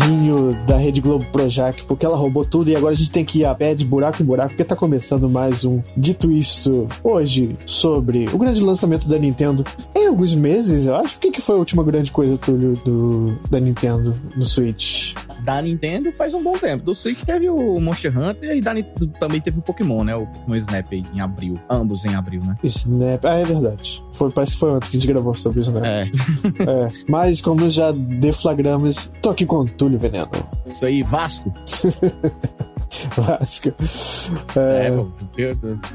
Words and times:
carrinhos 0.00 0.56
da 0.66 0.78
Rede 0.78 1.00
Globo 1.00 1.26
Projac, 1.26 1.84
porque 1.84 2.06
ela 2.06 2.16
roubou 2.16 2.44
tudo 2.44 2.70
e 2.70 2.76
agora 2.76 2.94
a 2.94 2.96
gente 2.96 3.10
tem 3.10 3.24
que 3.24 3.40
ir 3.40 3.44
a 3.44 3.54
pé 3.54 3.74
de 3.74 3.84
buraco 3.84 4.22
em 4.22 4.24
buraco, 4.24 4.50
porque 4.50 4.64
tá 4.64 4.74
começando 4.74 5.28
mais 5.28 5.64
um 5.64 5.82
Dito 5.94 6.32
Isso 6.32 6.86
hoje 7.04 7.54
sobre 7.66 8.26
o 8.32 8.38
grande 8.38 8.62
lançamento 8.62 9.06
da 9.06 9.18
Nintendo 9.18 9.64
em 9.94 10.06
alguns 10.06 10.34
meses, 10.34 10.86
eu 10.86 10.96
acho. 10.96 11.18
O 11.18 11.20
que, 11.20 11.30
que 11.30 11.40
foi 11.40 11.56
a 11.56 11.58
última 11.58 11.82
grande 11.84 12.10
coisa, 12.10 12.38
Túlio, 12.38 12.74
do, 12.84 13.38
da 13.50 13.60
Nintendo 13.60 14.14
no 14.34 14.42
Switch? 14.42 15.14
Da 15.44 15.60
Nintendo 15.60 16.12
faz 16.12 16.34
um 16.34 16.42
bom 16.42 16.56
tempo. 16.56 16.84
Do 16.84 16.94
Switch 16.94 17.22
teve 17.24 17.48
o 17.48 17.80
Monster 17.80 18.16
Hunter 18.16 18.56
e 18.56 18.60
da 18.60 18.74
Nintendo 18.74 19.06
também 19.18 19.40
teve 19.40 19.58
o 19.58 19.62
Pokémon, 19.62 20.04
né? 20.04 20.14
O 20.14 20.26
Pokémon 20.26 20.56
Snap 20.56 20.86
aí, 20.92 21.02
em 21.14 21.20
abril. 21.20 21.54
Ambos 21.68 22.04
em 22.04 22.14
abril, 22.14 22.42
né? 22.44 22.56
Snap, 22.62 23.24
ah, 23.24 23.34
é 23.36 23.44
verdade. 23.44 24.02
Foi, 24.12 24.30
parece 24.30 24.52
que 24.52 24.58
foi 24.58 24.70
ontem 24.70 24.90
que 24.90 24.96
a 24.96 25.00
gente 25.00 25.08
gravou 25.08 25.34
sobre 25.34 25.60
o 25.60 25.62
Snap. 25.62 25.84
É. 25.84 26.10
É. 26.60 26.88
Mas 27.08 27.40
como 27.40 27.70
já 27.70 27.90
deflagramos, 27.90 29.10
tô 29.22 29.30
aqui 29.30 29.46
com 29.46 29.60
o 29.60 29.64
Túlio 29.64 29.89
Veneno. 29.98 30.30
Isso 30.66 30.86
aí, 30.86 31.02
Vasco. 31.02 31.52
Vasco. 33.16 33.68
É, 34.56 34.86
É, 34.86 34.90
pô, 34.90 35.06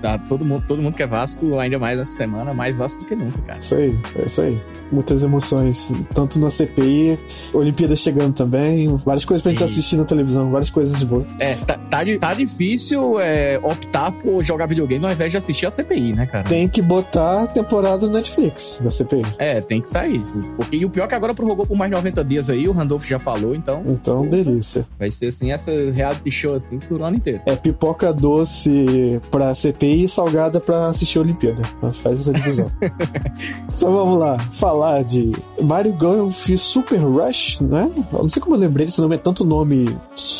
tá, 0.02 0.18
todo, 0.20 0.46
mundo, 0.46 0.64
todo 0.68 0.82
mundo 0.82 0.96
que 0.96 1.04
é 1.04 1.08
Vasco, 1.08 1.60
ainda 1.60 1.78
mais 1.78 2.00
essa 2.00 2.16
semana, 2.16 2.54
mais 2.54 2.78
Vasco 2.78 3.00
do 3.02 3.06
que 3.06 3.16
nunca, 3.16 3.42
cara. 3.42 3.60
isso 3.60 3.76
aí, 3.76 4.00
é 4.16 4.26
isso 4.26 4.42
aí. 4.42 4.62
Muitas 4.92 5.24
emoções, 5.24 5.92
tanto 6.14 6.40
na 6.40 6.50
CPI, 6.50 7.18
Olimpíada 7.54 7.96
chegando 7.96 8.34
também, 8.34 8.88
várias 8.98 9.26
coisas 9.26 9.42
pra 9.42 9.52
gente 9.52 9.62
E- 9.62 9.66
assistir 9.66 9.98
na 9.98 10.06
televisão, 10.06 10.50
várias 10.52 10.70
coisas 10.70 11.02
boas. 11.04 11.26
É, 11.40 11.56
tá, 11.56 11.78
tá, 11.78 12.00
tá 12.20 12.34
difícil 12.34 13.20
é, 13.20 13.60
optar 13.62 14.12
por 14.12 14.44
jogar 14.44 14.66
videogame 14.68 15.06
ao 15.06 15.12
invés 15.12 15.32
de 15.32 15.38
assistir 15.38 15.66
a 15.66 15.72
CPI, 15.72 16.14
né, 16.14 16.26
cara? 16.26 16.44
Tem 16.48 16.68
que 16.68 16.82
botar 16.82 17.44
a 17.44 17.48
temporada 17.48 18.08
no 18.08 18.14
Netflix 18.14 18.80
da 18.84 18.90
CPI. 18.92 19.22
É, 19.38 19.60
tem 19.62 19.82
que 19.82 19.88
sair. 19.88 20.20
Porque, 20.56 20.78
e 20.78 20.86
o 20.86 20.90
pior 20.90 21.06
é 21.06 21.08
que 21.08 21.16
agora 21.16 21.34
prorrogou 21.34 21.66
por 21.66 21.76
mais 21.76 21.92
90 21.92 22.24
dias 22.24 22.50
aí, 22.50 22.68
o 22.68 22.72
Randolph 22.72 23.06
já 23.06 23.20
falou, 23.20 23.54
então 23.56 23.84
Então, 23.86 24.26
delícia. 24.28 24.86
vai 24.98 25.12
ser 25.12 25.28
assim, 25.28 25.52
essa 25.52 25.72
reality 25.92 26.32
show 26.32 26.56
assim 26.56 26.80
ano 27.04 27.18
inteiro. 27.18 27.42
É 27.46 27.56
pipoca 27.56 28.14
doce 28.14 29.20
pra 29.32 29.54
CPI 29.54 30.04
e 30.06 30.10
salgada 30.10 30.60
pra 30.60 30.88
assistir 30.88 31.18
a 31.18 31.22
Olimpíada. 31.22 31.62
Faz 31.94 32.22
essa 32.22 32.34
divisão. 32.34 32.68
então 33.76 33.92
vamos 33.94 34.20
lá, 34.20 34.38
falar 34.40 35.04
de 35.04 35.32
Mario 35.62 35.94
Golf 35.94 36.50
Super 36.58 36.98
Rush, 37.00 37.62
né? 37.62 37.90
Eu 38.14 38.24
não 38.24 38.30
sei 38.30 38.42
como 38.42 38.56
eu 38.56 38.60
lembrei 38.60 38.86
desse 38.86 39.02
nome, 39.02 39.16
é 39.16 39.18
tanto 39.18 39.44
nome. 39.44 39.96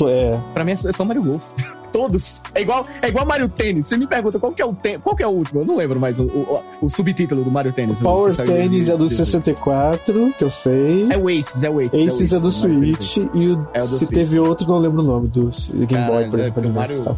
É, 0.08 0.40
Pra 0.54 0.64
mim 0.64 0.72
é 0.72 0.76
só 0.76 1.04
Mario 1.04 1.24
Golf. 1.24 1.46
Todos. 1.96 2.42
É 2.54 2.62
igual, 2.62 2.86
é 3.02 3.08
igual 3.08 3.26
Mario 3.26 3.48
Tênis. 3.48 3.88
Você 3.88 3.96
me 3.96 4.06
pergunta 4.06 4.38
qual 4.38 4.52
que 4.52 4.62
é 4.62 4.66
o 4.66 4.74
ten... 4.74 5.00
qual 5.00 5.16
que 5.16 5.24
é 5.24 5.28
o 5.28 5.30
último? 5.32 5.62
Eu 5.62 5.66
não 5.66 5.78
lembro 5.78 5.98
mais 5.98 6.20
o, 6.20 6.24
o, 6.26 6.60
o 6.82 6.90
subtítulo 6.90 7.42
do 7.44 7.50
Mario 7.50 7.72
Tênis. 7.72 8.02
Power 8.02 8.36
Tennis 8.36 8.90
é 8.90 8.98
do 8.98 9.06
eu- 9.06 9.10
64, 9.10 10.34
que 10.38 10.44
eu 10.44 10.50
sei. 10.50 11.08
É 11.10 11.18
o 11.18 11.30
Aces, 11.30 11.64
é 11.64 11.70
o 11.70 11.80
Aces. 11.80 11.94
Aces 12.14 12.34
é 12.34 12.40
do 12.40 12.52
Mario 12.52 12.96
Switch 12.98 13.18
e 13.34 13.48
o, 13.48 13.68
É 13.74 13.80
o 13.80 13.84
do 13.84 13.88
se 13.90 13.98
Switch. 14.00 14.10
teve 14.12 14.40
outro, 14.40 14.68
não 14.68 14.78
lembro 14.78 15.02
o 15.02 15.06
nome 15.06 15.28
do 15.30 15.50
Game 15.74 15.88
Cara, 15.88 16.12
Boy, 16.12 16.30
por 16.30 16.40
é 16.40 16.44
exemplo. 16.44 16.62
né, 16.64 16.70
Mario-. 16.70 17.18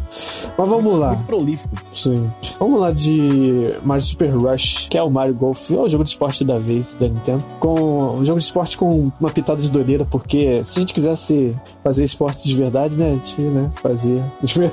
Mas 0.56 0.68
vamos 0.68 0.98
lá. 0.98 1.08
Muito 1.14 1.26
prolífico. 1.26 1.74
Sim. 1.90 2.30
Vamos 2.60 2.80
lá 2.80 2.92
de 2.92 3.74
Mario 3.82 4.02
Super 4.04 4.30
Rush, 4.30 4.86
que 4.88 4.96
é 4.96 5.02
o 5.02 5.10
Mario 5.10 5.34
Golf, 5.34 5.70
é 5.72 5.76
o 5.76 5.88
jogo 5.88 6.04
de 6.04 6.10
esporte 6.10 6.44
da 6.44 6.58
vez 6.58 6.94
da 6.94 7.08
Nintendo. 7.08 7.44
Com 7.58 8.12
um 8.18 8.24
jogo 8.24 8.38
de 8.38 8.44
esporte 8.44 8.76
com 8.76 9.10
uma 9.18 9.30
pitada 9.30 9.60
de 9.60 9.70
doideira, 9.70 10.04
porque 10.04 10.62
se 10.64 10.78
a 10.78 10.80
gente 10.80 10.94
quisesse 10.94 11.54
fazer 11.82 12.04
esporte 12.04 12.44
de 12.48 12.54
verdade, 12.54 12.96
né, 12.96 13.08
a 13.08 13.10
gente 13.14 13.40
né, 13.42 13.70
fazer 13.82 14.22
de 14.42 14.54
verdade. 14.54 14.67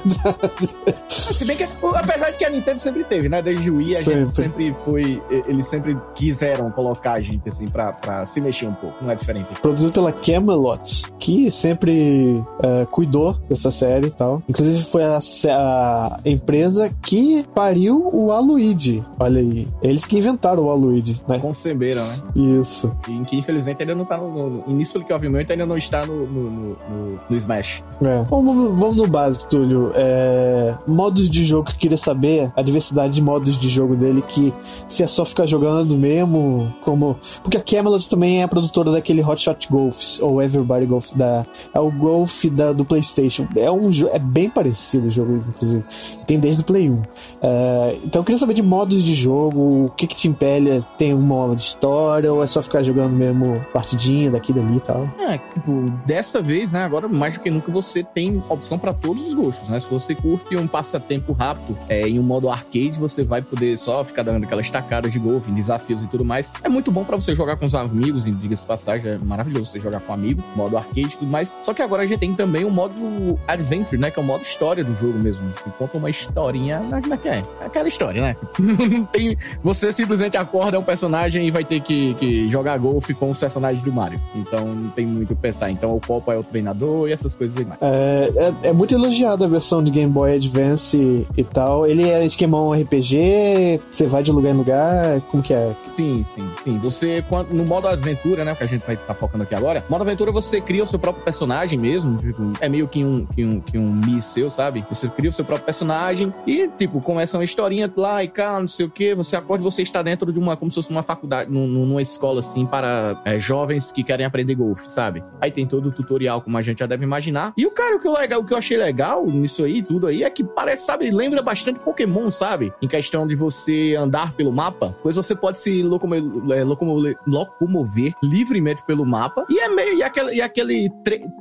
Se 1.07 1.45
bem 1.45 1.55
que, 1.57 1.63
apesar 1.95 2.31
de 2.31 2.37
que 2.37 2.45
a 2.45 2.49
Nintendo 2.49 2.79
sempre 2.79 3.03
teve, 3.03 3.29
né? 3.29 3.41
Desde 3.41 3.69
o 3.69 3.77
Wii, 3.77 3.95
a 3.95 4.01
gente 4.01 4.31
Sempre. 4.31 4.31
sempre 4.33 4.73
foi. 4.85 5.21
Eles 5.47 5.65
sempre 5.67 5.97
quiseram 6.15 6.69
colocar 6.71 7.13
a 7.13 7.21
gente, 7.21 7.47
assim, 7.49 7.67
pra, 7.67 7.91
pra 7.93 8.25
se 8.25 8.39
mexer 8.41 8.67
um 8.67 8.73
pouco. 8.73 9.03
Não 9.03 9.11
é 9.11 9.15
diferente. 9.15 9.47
Produzido 9.61 9.91
pela 9.91 10.11
Camelot, 10.11 11.03
que 11.19 11.49
sempre 11.51 12.43
é, 12.61 12.85
cuidou 12.91 13.33
dessa 13.49 13.71
série 13.71 14.07
e 14.07 14.11
tal. 14.11 14.41
Inclusive 14.47 14.83
foi 14.85 15.03
a, 15.03 15.19
a 15.49 16.17
empresa 16.25 16.91
que 17.01 17.43
pariu 17.53 18.09
o 18.13 18.31
Aluigi. 18.31 19.03
Olha 19.19 19.39
aí. 19.41 19.67
Eles 19.81 20.05
que 20.05 20.17
inventaram 20.17 20.63
o 20.63 20.69
Aluigi, 20.69 21.21
né? 21.27 21.39
Conceberam, 21.39 22.03
né? 22.05 22.15
Isso. 22.35 22.95
E 23.07 23.11
em 23.11 23.23
que 23.23 23.35
infelizmente 23.37 23.81
ainda 23.81 23.95
não 23.95 24.05
tá 24.05 24.17
no. 24.17 24.49
no 24.49 24.63
inexplicavelmente 24.67 25.51
ainda 25.51 25.65
não 25.65 25.77
está 25.77 26.05
no, 26.05 26.25
no, 26.25 26.49
no, 26.49 26.69
no- 26.69 27.19
no 27.29 27.35
Smash. 27.37 27.83
É. 28.01 28.23
Vamos, 28.29 28.79
vamos 28.79 28.97
no 28.97 29.07
básico, 29.07 29.45
Túlio. 29.49 29.84
É, 29.93 30.75
modos 30.87 31.29
de 31.29 31.43
jogo 31.43 31.65
que 31.65 31.73
eu 31.73 31.77
queria 31.77 31.97
saber, 31.97 32.51
a 32.55 32.61
diversidade 32.61 33.13
de 33.13 33.21
modos 33.21 33.57
de 33.57 33.69
jogo 33.69 33.95
dele, 33.95 34.21
que 34.21 34.53
se 34.87 35.03
é 35.03 35.07
só 35.07 35.25
ficar 35.25 35.45
jogando 35.45 35.95
mesmo, 35.95 36.73
como. 36.81 37.17
Porque 37.43 37.57
a 37.57 37.61
Camelot 37.61 38.09
também 38.09 38.41
é 38.41 38.43
a 38.43 38.47
produtora 38.47 38.91
daquele 38.91 39.23
Hot 39.23 39.41
Shot 39.41 39.67
Golf, 39.69 40.19
ou 40.21 40.41
Everybody 40.41 40.85
Golf, 40.85 41.11
da, 41.13 41.45
é 41.73 41.79
o 41.79 41.91
Golf 41.91 42.45
da, 42.45 42.71
do 42.71 42.85
PlayStation. 42.85 43.47
É, 43.55 43.69
um, 43.69 43.89
é 44.11 44.19
bem 44.19 44.49
parecido 44.49 45.07
o 45.07 45.11
jogo, 45.11 45.35
inclusive. 45.35 45.83
Tem 46.25 46.39
desde 46.39 46.61
o 46.61 46.65
Play 46.65 46.89
1. 46.89 47.03
É, 47.41 47.97
então 48.03 48.21
eu 48.21 48.25
queria 48.25 48.39
saber 48.39 48.53
de 48.53 48.63
modos 48.63 49.03
de 49.03 49.13
jogo, 49.13 49.85
o 49.85 49.89
que 49.95 50.07
que 50.07 50.15
te 50.15 50.27
impele? 50.27 50.83
Tem 50.97 51.13
um 51.13 51.21
modo 51.21 51.55
de 51.55 51.63
história, 51.63 52.31
ou 52.31 52.43
é 52.43 52.47
só 52.47 52.61
ficar 52.61 52.81
jogando 52.81 53.13
mesmo 53.13 53.61
partidinha 53.73 54.31
daqui 54.31 54.53
dali 54.53 54.77
e 54.77 54.79
tal? 54.79 55.09
É, 55.19 55.37
tipo, 55.37 55.91
dessa 56.05 56.41
vez, 56.41 56.73
né? 56.73 56.83
Agora, 56.83 57.07
mais 57.07 57.35
do 57.35 57.41
que 57.41 57.49
nunca, 57.49 57.71
você 57.71 58.03
tem 58.03 58.43
opção 58.49 58.77
pra 58.77 58.93
todos 58.93 59.25
os 59.25 59.33
gostos, 59.33 59.69
né? 59.69 59.74
Se 59.79 59.89
você 59.89 60.15
curte 60.15 60.55
um 60.55 60.67
passatempo 60.67 61.33
rápido 61.33 61.77
é, 61.87 62.07
em 62.07 62.19
um 62.19 62.23
modo 62.23 62.49
arcade, 62.49 62.93
você 62.99 63.23
vai 63.23 63.41
poder 63.41 63.77
só 63.77 64.03
ficar 64.03 64.23
dando 64.23 64.43
aquelas 64.43 64.69
tacadas 64.69 65.11
de 65.11 65.19
golfe, 65.19 65.51
desafios 65.51 66.03
e 66.03 66.07
tudo 66.07 66.25
mais. 66.25 66.51
É 66.63 66.69
muito 66.69 66.91
bom 66.91 67.03
pra 67.03 67.15
você 67.15 67.35
jogar 67.35 67.55
com 67.57 67.65
os 67.65 67.75
amigos, 67.75 68.25
diga-se 68.25 68.65
passagem, 68.65 69.11
é 69.11 69.17
maravilhoso 69.17 69.71
você 69.71 69.79
jogar 69.79 69.99
com 69.99 70.11
um 70.11 70.15
amigo, 70.15 70.43
modo 70.55 70.77
arcade 70.77 71.01
e 71.01 71.17
tudo 71.17 71.27
mais. 71.27 71.53
Só 71.61 71.73
que 71.73 71.81
agora 71.81 72.03
a 72.03 72.07
gente 72.07 72.19
tem 72.19 72.33
também 72.33 72.63
o 72.63 72.71
modo 72.71 73.39
adventure, 73.47 73.97
né? 73.97 74.11
Que 74.11 74.19
é 74.19 74.23
o 74.23 74.25
modo 74.25 74.41
história 74.43 74.83
do 74.83 74.95
jogo 74.95 75.17
mesmo. 75.17 75.41
Que 75.63 75.69
conta 75.71 75.97
uma 75.97 76.09
historinha, 76.09 76.79
né, 76.79 77.01
como 77.01 77.13
é 77.13 77.19
é? 77.25 77.43
É 77.61 77.65
Aquela 77.65 77.87
história, 77.87 78.21
né? 78.21 78.35
Tem... 79.11 79.37
Você 79.63 79.91
simplesmente 79.93 80.37
acorda 80.37 80.79
um 80.79 80.83
personagem 80.83 81.47
e 81.47 81.51
vai 81.51 81.63
ter 81.63 81.79
que, 81.81 82.13
que 82.15 82.47
jogar 82.49 82.77
golfe 82.77 83.13
com 83.13 83.29
os 83.29 83.39
personagens 83.39 83.83
do 83.83 83.91
Mario. 83.91 84.19
Então 84.35 84.65
não 84.65 84.89
tem 84.89 85.05
muito 85.05 85.33
o 85.33 85.35
pensar. 85.35 85.69
Então 85.69 85.95
o 85.95 85.99
Copa 85.99 86.33
é 86.33 86.37
o 86.37 86.43
treinador 86.43 87.09
e 87.09 87.13
essas 87.13 87.35
coisas 87.35 87.57
aí 87.57 87.65
mais. 87.65 87.79
É, 87.81 88.31
é, 88.35 88.69
é 88.69 88.73
muito 88.73 88.93
elogiada 88.93 89.45
a 89.45 89.47
versão 89.55 89.83
de 89.83 89.89
Game 89.91 90.11
Boy 90.11 90.35
Advance 90.35 90.97
e, 90.97 91.27
e 91.37 91.43
tal. 91.43 91.85
Ele 91.87 92.09
é 92.09 92.25
esquemão 92.25 92.71
RPG, 92.73 93.79
você 93.89 94.05
vai 94.07 94.21
de 94.23 94.31
lugar 94.31 94.53
em 94.53 94.57
lugar, 94.57 95.21
como 95.31 95.41
que 95.41 95.53
é? 95.53 95.73
Sim, 95.87 96.23
sim, 96.25 96.47
sim. 96.59 96.77
Você, 96.79 97.23
no 97.51 97.63
modo 97.63 97.87
aventura, 97.87 98.43
né? 98.43 98.53
Que 98.55 98.63
a 98.63 98.67
gente 98.67 98.85
vai 98.85 98.95
estar 98.95 99.13
focando 99.13 99.43
aqui 99.43 99.55
agora. 99.55 99.83
Modo 99.89 100.01
aventura, 100.01 100.31
você 100.31 100.59
cria 100.59 100.83
o 100.83 100.87
seu 100.87 100.99
próprio 100.99 101.23
personagem 101.23 101.79
mesmo. 101.79 102.17
tipo, 102.17 102.53
é 102.59 102.67
meio 102.67 102.87
que 102.87 103.03
um, 103.03 103.25
que 103.25 103.43
um, 103.45 103.59
que 103.61 103.77
um 103.77 103.91
Mi 103.91 104.21
seu, 104.21 104.49
sabe? 104.49 104.85
Você 104.89 105.07
cria 105.07 105.29
o 105.29 105.33
seu 105.33 105.45
próprio 105.45 105.65
personagem 105.65 106.33
e, 106.45 106.67
tipo, 106.67 106.99
começa 107.01 107.37
uma 107.37 107.43
historinha 107.43 107.91
lá 107.95 108.23
e 108.23 108.27
cá, 108.27 108.59
não 108.59 108.67
sei 108.67 108.85
o 108.85 108.89
que. 108.89 109.15
Você 109.15 109.35
acorda 109.35 109.63
você 109.63 109.81
está 109.81 110.01
dentro 110.01 110.31
de 110.33 110.39
uma, 110.39 110.57
como 110.57 110.69
se 110.69 110.75
fosse 110.75 110.89
uma 110.89 111.03
faculdade, 111.03 111.49
num- 111.51 111.67
numa 111.67 112.01
escola, 112.01 112.39
assim, 112.39 112.65
para 112.65 113.19
é, 113.25 113.39
jovens 113.39 113.91
que 113.91 114.03
querem 114.03 114.25
aprender 114.25 114.55
golfe, 114.55 114.89
sabe? 114.91 115.23
Aí 115.39 115.49
tem 115.51 115.65
todo 115.65 115.89
o 115.89 115.91
tutorial, 115.91 116.41
como 116.41 116.57
a 116.57 116.61
gente 116.61 116.79
já 116.79 116.85
deve 116.85 117.03
imaginar. 117.03 117.53
E 117.57 117.65
o 117.65 117.71
cara, 117.71 117.95
o 117.95 117.99
que, 117.99 118.07
eu 118.07 118.13
legal, 118.13 118.41
o 118.41 118.45
que 118.45 118.53
eu 118.53 118.57
achei 118.57 118.77
legal 118.77 119.25
nisso 119.45 119.63
aí, 119.63 119.83
tudo 119.83 120.07
aí, 120.07 120.23
é 120.23 120.29
que 120.29 120.43
parece, 120.43 120.85
sabe, 120.85 121.11
lembra 121.11 121.41
bastante 121.41 121.79
Pokémon, 121.79 122.31
sabe? 122.31 122.73
Em 122.81 122.87
questão 122.87 123.27
de 123.27 123.35
você 123.35 123.95
andar 123.97 124.33
pelo 124.33 124.51
mapa, 124.51 124.97
pois 125.03 125.15
você 125.15 125.35
pode 125.35 125.59
se 125.59 125.83
locomover, 125.83 126.23
é, 126.51 126.63
locomover, 126.63 128.13
livremente 128.23 128.83
pelo 128.85 129.05
mapa. 129.05 129.45
E 129.49 129.59
é 129.59 129.69
meio. 129.69 129.99
E 129.99 130.03
aquele, 130.03 130.35
e 130.35 130.41
aquele 130.41 130.89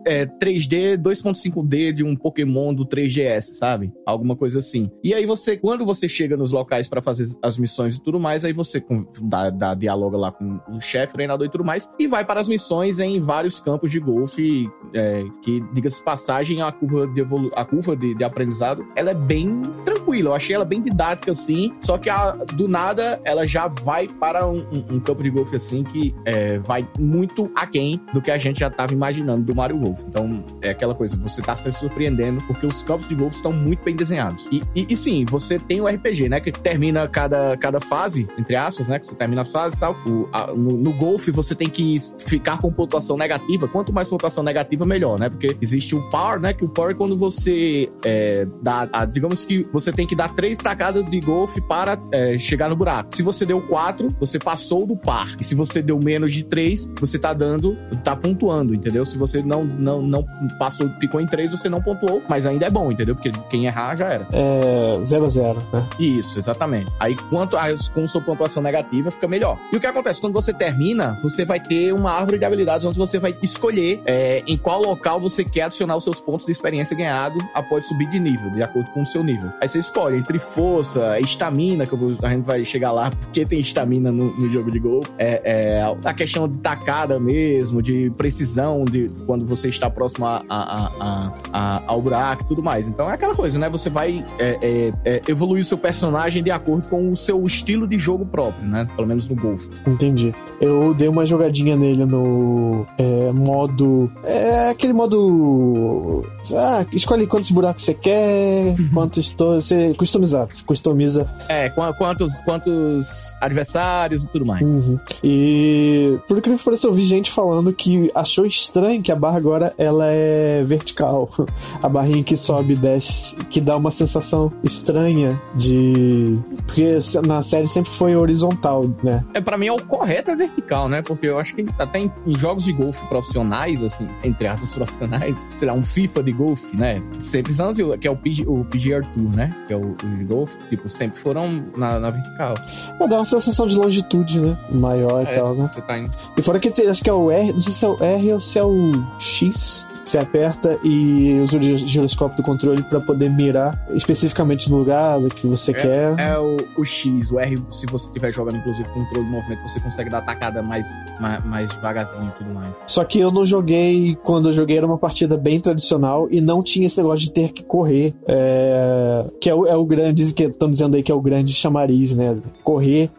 é, 0.06 0.27
3D, 0.27 0.99
2.5D 0.99 1.93
de 1.93 2.05
um 2.05 2.15
Pokémon 2.15 2.75
do 2.75 2.87
3GS, 2.87 3.56
sabe? 3.59 3.93
Alguma 4.05 4.37
coisa 4.37 4.59
assim. 4.59 4.91
E 5.03 5.15
aí 5.15 5.25
você, 5.25 5.57
quando 5.57 5.85
você 5.87 6.09
chega 6.09 6.37
nos 6.37 6.53
locais 6.53 6.89
pra 6.89 7.00
fazer 7.00 7.29
as 7.43 7.57
missões 7.57 7.95
e 7.95 8.03
tudo 8.03 8.21
mais, 8.21 8.45
aí 8.45 8.53
você 8.53 8.85
dá, 9.23 9.49
dá 9.49 9.75
dialoga 9.75 10.19
lá 10.19 10.31
com 10.31 10.61
o 10.69 10.81
chefe, 10.81 11.15
treinador 11.15 11.47
e 11.47 11.50
tudo 11.50 11.65
mais, 11.65 11.91
e 11.99 12.07
vai 12.07 12.25
para 12.25 12.41
as 12.41 12.49
missões 12.49 13.00
em 13.00 13.21
vários 13.21 13.61
campos 13.61 13.91
de 13.91 13.99
golfe, 13.99 14.69
é, 14.93 15.25
que, 15.43 15.61
diga-se 15.73 16.03
passagem, 16.03 16.61
a 16.61 16.71
curva 16.71 17.07
de, 17.07 17.23
a 17.55 17.65
curva 17.65 17.94
curva 17.94 17.96
de, 17.96 18.14
de 18.14 18.25
aprendizado, 18.25 18.87
ela 18.94 19.11
é 19.11 19.14
bem 19.14 19.62
tranquila. 19.85 20.31
Eu 20.31 20.35
achei 20.35 20.55
ela 20.55 20.64
bem 20.64 20.82
didática, 20.82 21.32
assim. 21.32 21.73
Só 21.81 21.96
que 21.96 22.11
a, 22.11 22.32
do 22.32 22.69
nada 22.69 23.20
ela 23.25 23.46
já 23.46 23.69
vai 23.69 24.08
para 24.08 24.46
um, 24.46 24.58
um, 24.58 24.94
um 24.96 25.00
campo 25.00 25.23
de 25.23 25.31
golfe 25.31 25.56
assim 25.56 25.82
que 25.85 26.14
é, 26.25 26.58
vai 26.58 26.87
muito 26.99 27.50
aquém 27.55 28.00
do 28.12 28.20
que 28.20 28.31
a 28.31 28.38
gente 28.38 28.61
já 28.61 28.69
estava 28.69 28.93
imaginando 28.93 29.44
do 29.44 29.56
Mario 29.56 29.79
Golf. 29.79 30.02
Então 30.08 30.44
é 30.61 30.70
aquela 30.70 30.94
coisa, 30.94 31.17
você 31.17 31.41
está 31.41 31.55
se 31.55 31.70
surpreendendo 31.73 32.43
porque 32.46 32.67
os 32.67 32.82
campos 32.82 33.08
de 33.08 33.14
golfe 33.14 33.37
estão 33.37 33.52
muito 33.52 33.82
bem 33.85 33.94
desenhados. 33.94 34.47
E, 34.50 34.61
e, 34.75 34.87
e, 34.90 34.97
sim, 34.97 35.25
você 35.25 35.58
tem 35.58 35.81
o 35.81 35.87
RPG, 35.87 36.29
né? 36.29 36.40
Que 36.40 36.52
termina 36.52 37.06
cada, 37.08 37.56
cada 37.56 37.81
fase, 37.81 38.29
entre 38.38 38.56
aspas, 38.56 38.88
né? 38.88 38.99
Que 38.99 39.06
você 39.06 39.14
termina 39.14 39.43
a 39.43 39.44
fase 39.44 39.76
e 39.76 39.81
tal. 39.81 39.94
O, 40.06 40.29
a, 40.32 40.49
no, 40.49 40.76
no 40.76 40.93
golfe 40.93 41.31
você 41.31 41.55
tem 41.55 41.69
que 41.69 41.99
ficar 42.19 42.58
com 42.58 42.73
pontuação 42.73 43.17
negativa. 43.17 43.69
Quanto 43.69 43.93
mais 43.93 44.08
pontuação 44.08 44.43
negativa, 44.43 44.85
melhor, 44.85 45.19
né? 45.19 45.29
Porque 45.29 45.56
existe 45.61 45.94
o 45.94 46.02
power, 46.11 46.40
né? 46.40 46.52
Que 46.52 46.64
o 46.64 46.69
power 46.69 46.93
é 46.93 46.94
quando 46.94 47.17
você 47.17 47.84
é, 48.05 48.47
dá, 48.63 48.89
a, 48.93 49.05
digamos 49.05 49.45
que 49.45 49.63
você 49.73 49.93
tem 49.93 50.07
que 50.07 50.17
dar 50.17 50.35
três 50.35 50.59
tacadas 50.59 51.09
de 51.09 51.21
golfe 51.21 51.61
para 51.61 51.99
é, 52.13 52.39
chegar 52.39 52.69
no 52.69 52.77
buraco. 52.77 53.15
Se 53.15 53.23
você 53.23 53.45
deu 53.47 53.61
quatro, 53.61 54.15
você 54.19 54.39
passou 54.39 54.87
do 54.87 54.97
par. 54.97 55.35
E 55.41 55.45
se 55.45 55.55
você 55.55 55.83
deu 55.83 55.99
menos 55.99 56.33
de 56.33 56.45
três, 56.45 56.93
você 57.01 57.19
tá 57.19 57.33
dando, 57.33 57.77
tá 58.03 58.15
pontuando, 58.15 58.75
entendeu? 58.75 59.05
Se 59.05 59.17
você 59.17 59.43
não, 59.43 59.65
não, 59.65 60.03
não 60.03 60.25
passou, 60.59 60.89
ficou 61.01 61.21
em 61.21 61.27
três, 61.27 61.51
você 61.51 61.69
não 61.69 61.81
pontuou, 61.81 62.23
mas 62.29 62.47
ainda 62.47 62.67
é 62.67 62.71
bom, 62.71 62.91
entendeu? 62.91 63.15
Porque 63.15 63.31
quem 63.51 63.67
errar 63.67 63.97
já 63.97 64.09
era. 64.09 64.29
É 64.33 65.01
0 65.03 65.25
a 65.25 65.29
0 65.29 65.63
né? 65.73 65.87
Isso, 65.99 66.39
exatamente. 66.39 66.91
Aí, 67.01 67.17
quanto 67.31 67.57
a, 67.57 67.67
com 67.93 68.07
sua 68.07 68.21
pontuação 68.21 68.63
negativa, 68.63 69.11
fica 69.11 69.27
melhor. 69.27 69.59
E 69.73 69.77
o 69.77 69.81
que 69.81 69.87
acontece? 69.87 70.21
Quando 70.21 70.33
você 70.33 70.53
termina, 70.53 71.19
você 71.23 71.45
vai 71.45 71.61
ter 71.61 71.93
uma 71.93 72.13
árvore 72.13 72.39
de 72.39 72.45
habilidades 72.45 72.87
onde 72.87 72.99
você 72.99 73.19
vai 73.19 73.37
escolher 73.43 74.01
é, 74.05 74.43
em 74.47 74.57
qual 74.57 74.81
local 74.83 75.21
você 75.21 75.45
quer 75.45 75.63
adicionar 75.63 75.97
os 75.97 76.05
seus 76.05 76.21
pontos 76.21 76.47
de 76.47 76.53
experiência 76.53 76.97
ganhado 76.97 77.39
após 77.55 77.74
subir 77.81 78.09
de 78.11 78.19
nível, 78.19 78.50
de 78.50 78.62
acordo 78.62 78.88
com 78.91 79.03
o 79.03 79.06
seu 79.06 79.23
nível. 79.23 79.50
Aí 79.61 79.69
você 79.69 79.79
escolhe 79.79 80.19
entre 80.19 80.38
força, 80.38 81.19
estamina, 81.21 81.87
que 81.87 81.94
vou, 81.94 82.17
a 82.23 82.29
gente 82.29 82.44
vai 82.44 82.65
chegar 82.65 82.93
lá, 82.93 83.11
porque 83.11 83.44
tem 83.44 83.61
estamina 83.61 84.11
no, 84.11 84.35
no, 84.37 84.49
jogo 84.50 84.71
de 84.71 84.79
golfe. 84.79 85.11
É, 85.19 85.41
é, 85.44 85.97
a 86.05 86.15
questão 86.15 86.49
de 86.49 86.59
tacada 86.59 87.19
mesmo, 87.19 87.82
de 87.82 88.11
precisão 88.17 88.85
de 88.85 89.11
quando 89.26 89.47
você 89.47 89.69
está 89.69 89.88
próximo 89.88 90.26
a, 90.26 90.43
a, 90.49 90.87
a, 91.00 91.32
a 91.53 91.82
ao 91.87 92.00
buraco 92.00 92.43
e 92.44 92.47
tudo 92.47 92.62
mais. 92.62 92.88
Então 92.88 93.11
é 93.11 93.15
aquela 93.15 93.35
coisa, 93.35 93.59
né? 93.59 93.69
Você 93.69 93.91
vai 93.91 94.25
é, 94.38 94.59
é, 94.62 94.93
é, 95.05 95.23
evoluir 95.29 95.62
o 95.62 95.65
seu 95.65 95.79
personagem 95.79 96.43
de 96.43 96.50
acordo 96.50 96.88
com 96.88 97.11
o 97.11 97.17
seu 97.17 97.44
estilo 97.44 97.87
de 97.87 97.99
jogo 97.99 98.25
próprio, 98.26 98.67
né? 98.67 98.88
Pelo 98.94 99.06
menos 99.06 99.29
no 99.29 99.37
golfe. 99.37 99.69
Entendi. 99.87 100.35
Eu 100.61 100.94
dei 100.94 101.09
uma 101.09 101.25
jogadinha 101.25 101.76
nele 101.76 102.05
no 102.05 102.87
é, 102.99 103.32
modo. 103.32 104.11
É 104.25 104.71
aquele 104.71 104.93
modo. 104.93 106.25
Ah, 106.55 106.85
escolhe 106.93 107.26
quantos 107.26 107.50
buracos 107.50 107.63
você 107.72 107.94
quer, 107.94 108.75
quantos. 108.93 109.32
Você 109.32 109.94
customizar. 109.94 110.46
Você 110.50 110.64
customiza. 110.64 111.31
É, 111.49 111.69
quantos, 111.70 112.38
quantos 112.40 113.34
adversários 113.40 114.25
e 114.25 114.28
tudo 114.28 114.44
mais. 114.44 114.62
Uhum. 114.62 114.99
E 115.22 116.19
por 116.26 116.38
incrível 116.38 116.58
que 116.58 116.64
pareça, 116.64 116.87
eu 116.87 116.94
vi 116.94 117.02
gente 117.02 117.31
falando 117.31 117.72
que 117.72 118.11
achou 118.14 118.46
estranho 118.46 119.02
que 119.02 119.12
a 119.12 119.16
barra 119.16 119.37
agora 119.37 119.75
ela 119.78 120.06
é 120.06 120.62
vertical. 120.62 121.28
A 121.82 121.88
barrinha 121.88 122.22
que 122.22 122.37
sobe 122.37 122.72
e 122.72 122.76
desce, 122.76 123.37
que 123.37 123.61
dá 123.61 123.76
uma 123.76 123.90
sensação 123.90 124.52
estranha 124.62 125.40
de. 125.55 126.38
Porque 126.66 126.99
na 127.26 127.43
série 127.43 127.66
sempre 127.66 127.90
foi 127.90 128.16
horizontal, 128.16 128.84
né? 129.02 129.25
É, 129.34 129.40
para 129.40 129.58
mim 129.58 129.66
é 129.66 129.72
o 129.72 129.82
correto 129.82 130.31
é 130.31 130.37
vertical, 130.37 130.88
né? 130.88 131.02
Porque 131.02 131.26
eu 131.26 131.38
acho 131.38 131.55
que 131.55 131.66
até 131.78 131.99
em, 131.99 132.12
em 132.26 132.34
jogos 132.37 132.64
de 132.64 132.72
golfe 132.72 133.05
profissionais, 133.06 133.82
assim, 133.82 134.08
entre 134.22 134.46
aspas 134.46 134.72
profissionais, 134.72 135.37
sei 135.56 135.69
lá, 135.69 135.75
um 135.75 135.82
FIFA 135.82 136.22
de 136.22 136.32
golfe, 136.32 136.76
né? 136.76 137.02
Sempre 137.20 137.52
são, 137.55 137.99
que 137.99 138.06
é 138.06 138.11
o, 138.11 138.17
PG, 138.17 138.45
o 138.47 138.65
PGR 138.65 139.05
Tour, 139.15 139.37
né? 139.37 139.55
Que 139.67 139.75
é 139.75 139.77
o, 139.77 139.93
o 139.93 140.17
de 140.17 140.25
golfe, 140.25 140.56
tipo, 140.69 140.89
sempre 140.89 141.21
foram 141.21 141.65
na, 141.77 141.99
na 141.99 142.11
vertical. 142.11 142.55
É, 143.01 143.09
dá 143.09 143.17
uma 143.17 143.25
sensação 143.25 143.67
de 143.67 143.77
longitude, 143.77 144.41
né? 144.41 144.56
Maior 144.71 145.27
é, 145.27 145.33
e 145.33 145.35
tal, 145.35 145.55
né? 145.55 145.71
Tá 145.87 145.99
indo. 145.99 146.11
E 146.37 146.43
fora 146.43 146.59
que 146.59 146.69
acho 146.69 147.03
que 147.03 147.11
é 147.11 147.12
o 147.12 147.31
R, 147.31 147.53
não 147.53 147.61
sei 147.61 147.73
se 147.73 147.85
é 147.85 147.89
o 147.89 148.03
R 148.03 148.33
ou 148.33 148.41
se 148.41 148.59
é 148.59 148.65
o 148.65 148.93
X 149.19 149.87
você 150.05 150.19
aperta 150.19 150.79
e 150.83 151.41
usa 151.43 151.59
o 151.59 151.62
giroscópio 151.62 152.37
do 152.37 152.43
controle 152.43 152.83
para 152.83 153.01
poder 153.01 153.31
mirar 153.31 153.79
especificamente 153.95 154.71
no 154.71 154.79
lugar 154.79 155.21
que 155.31 155.47
você 155.47 155.71
é, 155.73 155.75
quer. 155.75 156.19
É 156.19 156.39
o, 156.39 156.56
o, 156.77 156.85
X, 156.85 157.31
o 157.33 157.39
R, 157.39 157.56
se 157.71 157.87
você 157.87 158.06
estiver 158.06 158.33
jogando, 158.33 158.56
inclusive, 158.56 158.89
controle 158.91 159.25
de 159.25 159.31
movimento, 159.31 159.62
você 159.62 159.81
consegue 159.81 160.11
dar 160.11 160.19
atacada 160.19 160.62
mais, 160.62 160.87
mais, 161.21 161.45
mais 161.45 161.71
devagarzinho 161.71 162.29
e 162.29 162.39
tudo 162.39 162.55
mais. 162.55 162.85
Só 162.87 163.05
que 163.05 163.19
eu 163.19 163.31
não 163.31 163.47
joguei, 163.47 164.17
quando 164.23 164.49
eu 164.49 164.53
joguei 164.53 164.77
era 164.77 164.87
uma 164.87 164.99
partida 164.99 165.37
bem 165.37 165.59
tradicional 165.61 166.29
e 166.31 166.41
não 166.41 166.62
tinha 166.62 166.87
esse 166.87 166.99
negócio 166.99 167.27
de 167.27 167.33
ter 167.33 167.53
que 167.53 167.62
correr. 167.62 168.15
É, 168.27 169.25
que 169.41 169.49
é 169.49 169.55
o, 169.55 169.67
é 169.67 169.77
o 169.77 169.85
grande, 169.85 170.33
que 170.35 170.45
estão 170.45 170.71
dizendo 170.71 170.97
aí 170.97 171.03
que 171.03 171.12
é 171.12 171.15
o 171.15 171.21
grande 171.21 171.55
chamariz, 171.55 172.15
né? 172.15 172.37
Correr 172.62 173.11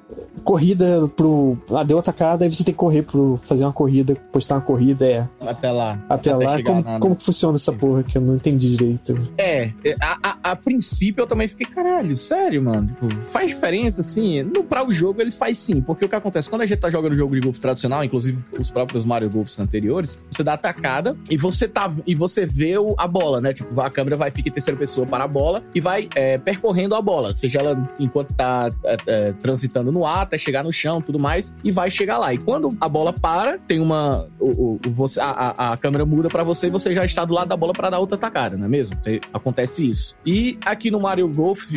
corrida 0.44 1.08
pro. 1.16 1.58
Ah, 1.74 1.84
deu 1.84 1.98
atacada, 1.98 2.46
aí 2.46 2.52
você 2.52 2.64
tem 2.64 2.74
que 2.74 2.78
correr 2.78 3.02
pro. 3.02 3.38
fazer 3.38 3.66
uma 3.66 3.74
corrida, 3.74 4.16
postar 4.32 4.56
uma 4.56 4.62
corrida, 4.62 5.06
é. 5.06 5.28
Até 5.42 5.72
lá. 5.72 6.00
Até, 6.08 6.32
até 6.32 6.46
lá. 6.46 6.64
Como, 6.64 6.75
como 7.00 7.16
que 7.16 7.24
funciona 7.24 7.56
essa 7.56 7.72
porra 7.72 8.04
que 8.04 8.18
eu 8.18 8.22
não 8.22 8.36
entendi 8.36 8.76
direito? 8.76 9.18
É, 9.38 9.72
a, 10.02 10.18
a, 10.22 10.52
a, 10.52 10.56
princípio 10.56 11.22
eu 11.22 11.28
também 11.28 11.48
fiquei, 11.48 11.66
caralho, 11.66 12.18
sério, 12.18 12.62
mano. 12.62 12.88
Tipo, 12.88 13.22
faz 13.22 13.50
diferença, 13.50 14.02
assim. 14.02 14.44
No, 14.44 14.64
pra 14.64 14.86
o 14.86 14.92
jogo 14.92 15.22
ele 15.22 15.32
faz 15.32 15.58
sim, 15.58 15.82
porque 15.82 16.06
o 16.06 16.10
que 16.10 16.16
acontece? 16.16 16.50
Quando 16.50 16.62
a 16.62 16.66
gente 16.66 16.80
tá 16.80 16.90
jogando 16.90 17.16
jogo 17.16 17.36
de 17.36 17.42
golfe 17.42 17.60
tradicional, 17.60 18.04
inclusive 18.04 18.38
os 18.60 18.70
próprios 18.70 19.06
Mario 19.06 19.30
Golfs 19.30 19.60
anteriores, 19.60 20.20
você 20.30 20.44
dá 20.44 20.54
atacada 20.54 21.18
e 21.30 21.38
você 21.38 21.68
tá. 21.68 21.92
E 22.06 22.16
você 22.16 22.46
vê 22.46 22.78
o, 22.78 22.96
a 22.98 23.08
bola, 23.08 23.40
né? 23.40 23.54
Tipo, 23.54 23.80
a 23.80 23.90
câmera 23.90 24.18
vai 24.18 24.32
ficar 24.32 24.50
em 24.50 24.54
terceira 24.54 24.78
pessoa 24.78 25.06
para 25.08 25.24
a 25.24 25.28
bola 25.28 25.64
e 25.74 25.80
vai 25.80 26.10
é, 26.16 26.38
percorrendo 26.38 26.96
a 26.96 27.02
bola, 27.02 27.34
seja 27.34 27.60
ela 27.60 27.90
enquanto 28.00 28.34
tá 28.34 28.70
é, 28.84 28.98
é 29.08 29.32
transitando 29.34 29.92
no 29.92 30.06
ar, 30.06 30.24
até 30.24 30.38
chegar 30.38 30.64
no 30.64 30.72
chão 30.72 31.02
tudo 31.02 31.20
mais, 31.20 31.56
e 31.64 31.72
vai 31.72 31.90
chegar 31.90 32.18
lá. 32.18 32.34
E 32.34 32.38
quando 32.38 32.76
a 32.80 32.90
bola 32.90 33.14
para, 33.14 33.58
tem 33.60 33.80
uma. 33.80 34.28
O, 34.40 34.74
o 34.74 34.80
você, 34.92 35.20
a, 35.20 35.74
a, 35.74 35.78
câmera 35.78 36.06
muda 36.06 36.30
para 36.30 36.44
você 36.44 36.65
e 36.68 36.70
você 36.70 36.94
já 36.94 37.04
está 37.06 37.24
do 37.26 37.34
lado 37.34 37.48
da 37.48 37.58
bola 37.58 37.74
para 37.74 37.90
dar 37.90 38.00
outra 38.00 38.18
tacada, 38.18 38.58
não 38.58 38.66
é 38.66 38.70
mesmo? 38.70 38.96
Acontece 39.34 39.88
isso. 39.88 40.16
E 40.26 40.58
aqui 40.66 40.92
no 40.92 41.00
Mario 41.00 41.28
Golf 41.28 41.72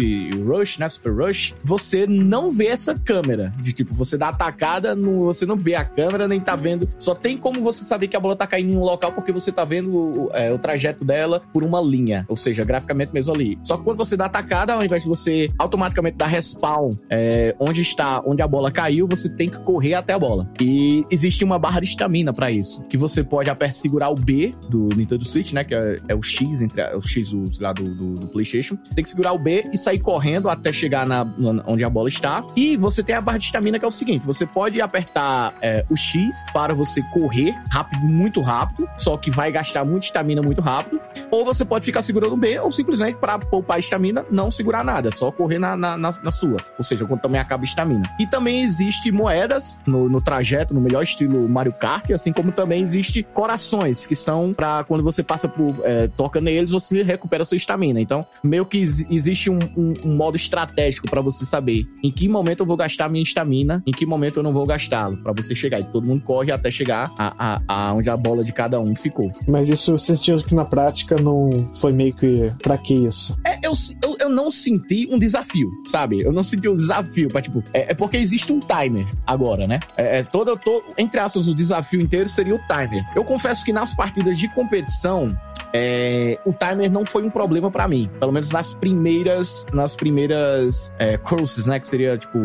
Rush, 0.44 0.78
né? 0.78 0.88
Super 0.88 1.12
Rush, 1.12 1.54
você 1.62 2.06
não 2.06 2.50
vê 2.50 2.66
essa 2.66 2.94
câmera. 2.94 3.52
De 3.58 3.72
tipo, 3.72 3.94
você 3.94 4.18
dá 4.18 4.28
a 4.28 4.32
tacada, 4.32 4.94
no, 4.94 5.26
você 5.26 5.46
não 5.46 5.56
vê 5.56 5.74
a 5.74 5.84
câmera, 5.84 6.26
nem 6.26 6.40
tá 6.40 6.56
vendo. 6.56 6.88
Só 6.98 7.14
tem 7.14 7.36
como 7.36 7.60
você 7.62 7.84
saber 7.84 8.08
que 8.08 8.16
a 8.16 8.20
bola 8.20 8.36
tá 8.36 8.46
caindo 8.46 8.72
em 8.72 8.76
um 8.76 8.82
local 8.82 9.12
porque 9.12 9.32
você 9.32 9.52
tá 9.52 9.64
vendo 9.64 9.94
o, 9.94 10.30
é, 10.32 10.52
o 10.52 10.58
trajeto 10.58 11.04
dela 11.04 11.42
por 11.52 11.62
uma 11.62 11.80
linha. 11.80 12.24
Ou 12.28 12.36
seja, 12.36 12.64
graficamente 12.64 13.12
mesmo 13.12 13.34
ali. 13.34 13.58
Só 13.62 13.76
que 13.76 13.84
quando 13.84 13.98
você 13.98 14.16
dá 14.16 14.26
a 14.26 14.28
tacada, 14.28 14.74
ao 14.74 14.84
invés 14.84 15.02
de 15.02 15.08
você 15.08 15.46
automaticamente 15.58 16.16
dar 16.16 16.26
respawn 16.26 16.90
é, 17.10 17.54
onde 17.58 17.82
está, 17.82 18.22
onde 18.24 18.42
a 18.42 18.48
bola 18.48 18.70
caiu, 18.70 19.06
você 19.08 19.28
tem 19.28 19.48
que 19.48 19.58
correr 19.58 19.94
até 19.94 20.12
a 20.12 20.18
bola. 20.18 20.50
E 20.60 21.04
existe 21.10 21.44
uma 21.44 21.58
barra 21.58 21.80
de 21.80 21.88
estamina 21.88 22.32
para 22.32 22.50
isso, 22.50 22.82
que 22.84 22.96
você 22.96 23.22
pode 23.22 23.48
apertar 23.48 23.68
segurar 23.72 24.10
o 24.10 24.14
B 24.14 24.52
do 24.68 24.77
Nintendo 24.94 25.24
Switch, 25.24 25.52
né, 25.52 25.64
que 25.64 25.74
é, 25.74 25.98
é 26.08 26.14
o 26.14 26.22
X 26.22 26.60
entre 26.60 26.80
a, 26.80 26.96
o 26.96 27.02
X 27.02 27.32
o, 27.32 27.42
lá 27.60 27.72
do, 27.72 27.94
do, 27.94 28.14
do, 28.14 28.28
PlayStation. 28.28 28.76
Tem 28.94 29.02
que 29.02 29.10
segurar 29.10 29.32
o 29.32 29.38
B 29.38 29.68
e 29.72 29.78
sair 29.78 29.98
correndo 29.98 30.48
até 30.48 30.72
chegar 30.72 31.06
na, 31.06 31.24
na, 31.24 31.62
onde 31.66 31.84
a 31.84 31.90
bola 31.90 32.08
está. 32.08 32.44
E 32.56 32.76
você 32.76 33.02
tem 33.02 33.14
a 33.14 33.20
barra 33.20 33.38
de 33.38 33.44
estamina 33.44 33.78
que 33.78 33.84
é 33.84 33.88
o 33.88 33.92
seguinte, 33.92 34.24
você 34.24 34.46
pode 34.46 34.80
apertar 34.80 35.54
é, 35.60 35.84
o 35.90 35.96
X 35.96 36.44
para 36.52 36.74
você 36.74 37.02
correr 37.12 37.54
rápido, 37.70 38.04
muito 38.04 38.40
rápido, 38.40 38.88
só 38.96 39.16
que 39.16 39.30
vai 39.30 39.50
gastar 39.50 39.84
muita 39.84 40.06
estamina 40.06 40.42
muito 40.42 40.60
rápido. 40.60 41.00
Ou 41.30 41.44
você 41.44 41.64
pode 41.64 41.84
ficar 41.84 42.02
segurando 42.02 42.34
o 42.34 42.36
B, 42.36 42.58
ou 42.60 42.70
simplesmente 42.70 43.16
para 43.16 43.38
poupar 43.38 43.78
estamina, 43.78 44.24
não 44.30 44.50
segurar 44.50 44.84
nada, 44.84 45.10
só 45.10 45.30
correr 45.30 45.58
na, 45.58 45.76
na, 45.76 45.96
na, 45.96 46.10
na 46.22 46.32
sua. 46.32 46.58
Ou 46.76 46.84
seja, 46.84 47.04
quando 47.04 47.20
também 47.20 47.40
acaba 47.40 47.62
a 47.62 47.66
estamina. 47.66 48.02
E 48.18 48.26
também 48.26 48.62
existe 48.62 49.10
moedas 49.10 49.82
no, 49.86 50.08
no 50.08 50.20
trajeto, 50.20 50.74
no 50.74 50.80
melhor 50.80 51.02
estilo 51.02 51.48
Mario 51.48 51.72
Kart, 51.72 52.10
assim 52.10 52.32
como 52.32 52.52
também 52.52 52.82
existe 52.82 53.22
corações, 53.22 54.06
que 54.06 54.16
são 54.16 54.52
para 54.54 54.67
quando 54.86 55.02
você 55.02 55.22
passa 55.22 55.48
por. 55.48 55.74
É, 55.84 56.08
toca 56.08 56.40
neles, 56.40 56.70
você 56.70 57.02
recupera 57.02 57.44
sua 57.44 57.56
estamina. 57.56 58.00
Então, 58.00 58.26
meio 58.42 58.66
que 58.66 58.78
existe 58.78 59.50
um, 59.50 59.58
um, 59.76 59.92
um 60.04 60.16
modo 60.16 60.36
estratégico 60.36 61.08
para 61.08 61.20
você 61.20 61.44
saber 61.44 61.86
em 62.02 62.10
que 62.10 62.28
momento 62.28 62.60
eu 62.60 62.66
vou 62.66 62.76
gastar 62.76 63.08
minha 63.08 63.22
estamina, 63.22 63.82
em 63.86 63.92
que 63.92 64.06
momento 64.06 64.38
eu 64.38 64.42
não 64.42 64.52
vou 64.52 64.66
gastá-lo, 64.66 65.16
para 65.18 65.32
você 65.32 65.54
chegar. 65.54 65.80
E 65.80 65.84
todo 65.84 66.06
mundo 66.06 66.22
corre 66.22 66.52
até 66.52 66.70
chegar 66.70 67.10
a, 67.18 67.34
a, 67.38 67.62
a, 67.68 67.94
onde 67.94 68.10
a 68.10 68.16
bola 68.16 68.44
de 68.44 68.52
cada 68.52 68.80
um 68.80 68.94
ficou. 68.94 69.32
Mas 69.46 69.68
isso 69.68 69.92
você 69.92 70.16
sentiu 70.16 70.36
que 70.36 70.54
na 70.54 70.64
prática 70.64 71.16
não 71.16 71.50
foi 71.74 71.92
meio 71.92 72.14
que. 72.14 72.52
Pra 72.62 72.76
que 72.76 72.94
isso? 72.94 73.36
É, 73.44 73.58
eu, 73.62 73.72
eu, 74.02 74.16
eu 74.20 74.28
não 74.28 74.50
senti 74.50 75.08
um 75.10 75.18
desafio, 75.18 75.70
sabe? 75.86 76.20
Eu 76.20 76.32
não 76.32 76.42
senti 76.42 76.68
um 76.68 76.76
desafio 76.76 77.28
pra, 77.28 77.40
tipo. 77.40 77.62
É, 77.72 77.92
é 77.92 77.94
porque 77.94 78.16
existe 78.16 78.52
um 78.52 78.60
timer 78.60 79.06
agora, 79.26 79.66
né? 79.66 79.80
É, 79.96 80.18
é 80.18 80.22
todo, 80.22 80.56
todo, 80.56 80.84
entre 80.96 81.20
aspas, 81.20 81.48
o 81.48 81.54
desafio 81.54 82.00
inteiro 82.00 82.28
seria 82.28 82.54
o 82.54 82.58
timer. 82.58 83.04
Eu 83.14 83.24
confesso 83.24 83.64
que 83.64 83.72
nas 83.72 83.94
partidas 83.94 84.38
de 84.38 84.48
competição, 84.58 85.28
é, 85.72 86.38
o 86.44 86.52
timer 86.52 86.90
não 86.90 87.04
foi 87.04 87.22
um 87.24 87.30
problema 87.30 87.70
para 87.70 87.86
mim. 87.86 88.10
Pelo 88.18 88.32
menos 88.32 88.50
nas 88.50 88.74
primeiras, 88.74 89.66
nas 89.72 89.94
primeiras 89.94 90.92
é, 90.98 91.16
courses, 91.16 91.66
né? 91.66 91.78
Que 91.78 91.88
seria, 91.88 92.16
tipo, 92.16 92.38